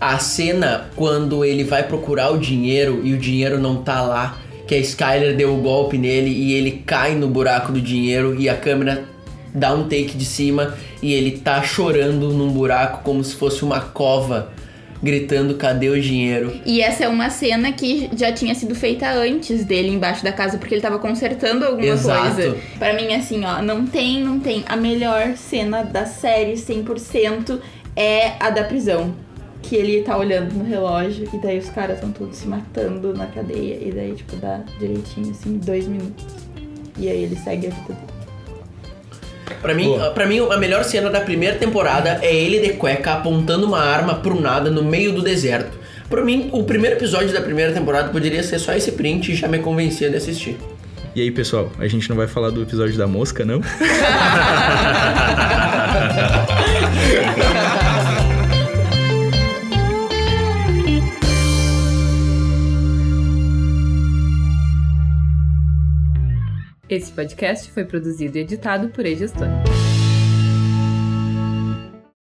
A 0.00 0.18
cena 0.18 0.86
quando 0.96 1.44
ele 1.44 1.64
vai 1.64 1.82
procurar 1.82 2.30
o 2.30 2.38
dinheiro 2.38 3.02
e 3.04 3.12
o 3.12 3.18
dinheiro 3.18 3.58
não 3.58 3.82
tá 3.82 4.00
lá, 4.00 4.38
que 4.66 4.74
a 4.74 4.78
Skyler 4.78 5.36
deu 5.36 5.54
o 5.54 5.60
golpe 5.60 5.98
nele 5.98 6.30
e 6.30 6.54
ele 6.54 6.82
cai 6.86 7.14
no 7.14 7.28
buraco 7.28 7.70
do 7.72 7.80
dinheiro 7.80 8.34
e 8.40 8.48
a 8.48 8.56
câmera 8.56 9.04
dá 9.54 9.74
um 9.74 9.82
take 9.82 10.16
de 10.16 10.24
cima 10.24 10.74
e 11.02 11.12
ele 11.12 11.32
tá 11.32 11.62
chorando 11.62 12.30
num 12.30 12.48
buraco 12.48 13.02
como 13.04 13.22
se 13.22 13.34
fosse 13.34 13.62
uma 13.62 13.80
cova. 13.80 14.50
Gritando: 15.06 15.54
cadê 15.54 15.88
o 15.88 15.98
dinheiro? 16.00 16.52
E 16.66 16.82
essa 16.82 17.04
é 17.04 17.08
uma 17.08 17.30
cena 17.30 17.72
que 17.72 18.10
já 18.14 18.30
tinha 18.32 18.54
sido 18.54 18.74
feita 18.74 19.10
antes 19.10 19.64
dele 19.64 19.88
embaixo 19.88 20.22
da 20.22 20.32
casa, 20.32 20.58
porque 20.58 20.74
ele 20.74 20.82
tava 20.82 20.98
consertando 20.98 21.64
alguma 21.64 21.86
Exato. 21.86 22.34
coisa. 22.34 22.56
Pra 22.78 22.92
mim, 22.92 23.14
assim, 23.14 23.44
ó, 23.44 23.62
não 23.62 23.86
tem, 23.86 24.22
não 24.22 24.38
tem. 24.38 24.64
A 24.68 24.76
melhor 24.76 25.36
cena 25.36 25.82
da 25.82 26.04
série, 26.04 26.54
100%, 26.54 27.58
é 27.94 28.32
a 28.38 28.50
da 28.50 28.64
prisão. 28.64 29.14
Que 29.62 29.74
ele 29.74 30.02
tá 30.02 30.16
olhando 30.16 30.52
no 30.54 30.64
relógio 30.64 31.28
e 31.32 31.38
daí 31.38 31.58
os 31.58 31.70
caras 31.70 31.96
estão 31.96 32.12
todos 32.12 32.36
se 32.36 32.46
matando 32.46 33.12
na 33.14 33.26
cadeia. 33.26 33.78
E 33.80 33.90
daí, 33.90 34.12
tipo, 34.12 34.36
dá 34.36 34.60
direitinho, 34.78 35.30
assim, 35.30 35.58
dois 35.58 35.88
minutos. 35.88 36.24
E 36.98 37.08
aí 37.08 37.24
ele 37.24 37.36
segue 37.36 37.66
a 37.66 37.70
vida 37.70 37.94
dele. 37.94 38.15
Pra 39.60 39.74
mim, 39.74 39.84
Boa. 39.84 40.10
pra 40.10 40.26
mim, 40.26 40.40
a 40.50 40.56
melhor 40.56 40.84
cena 40.84 41.10
da 41.10 41.20
primeira 41.20 41.56
temporada 41.56 42.18
é 42.22 42.34
ele 42.34 42.60
de 42.60 42.72
cueca 42.74 43.12
apontando 43.12 43.66
uma 43.66 43.80
arma 43.80 44.16
pro 44.16 44.40
nada 44.40 44.70
no 44.70 44.82
meio 44.82 45.12
do 45.12 45.22
deserto. 45.22 45.78
Pra 46.08 46.24
mim, 46.24 46.48
o 46.52 46.64
primeiro 46.64 46.96
episódio 46.96 47.32
da 47.32 47.40
primeira 47.40 47.72
temporada 47.72 48.08
poderia 48.10 48.42
ser 48.42 48.58
só 48.58 48.72
esse 48.72 48.92
print 48.92 49.32
e 49.32 49.34
já 49.34 49.48
me 49.48 49.58
convencia 49.58 50.08
de 50.08 50.16
assistir. 50.16 50.56
E 51.14 51.22
aí, 51.22 51.30
pessoal, 51.30 51.70
a 51.78 51.88
gente 51.88 52.08
não 52.10 52.16
vai 52.16 52.26
falar 52.26 52.50
do 52.50 52.62
episódio 52.62 52.96
da 52.96 53.06
mosca, 53.06 53.44
não? 53.44 53.60
Esse 66.88 67.10
podcast 67.10 67.70
foi 67.72 67.84
produzido 67.84 68.38
e 68.38 68.42
editado 68.42 68.88
por 68.90 69.04
E 69.04 69.16
Gestor. 69.16 69.48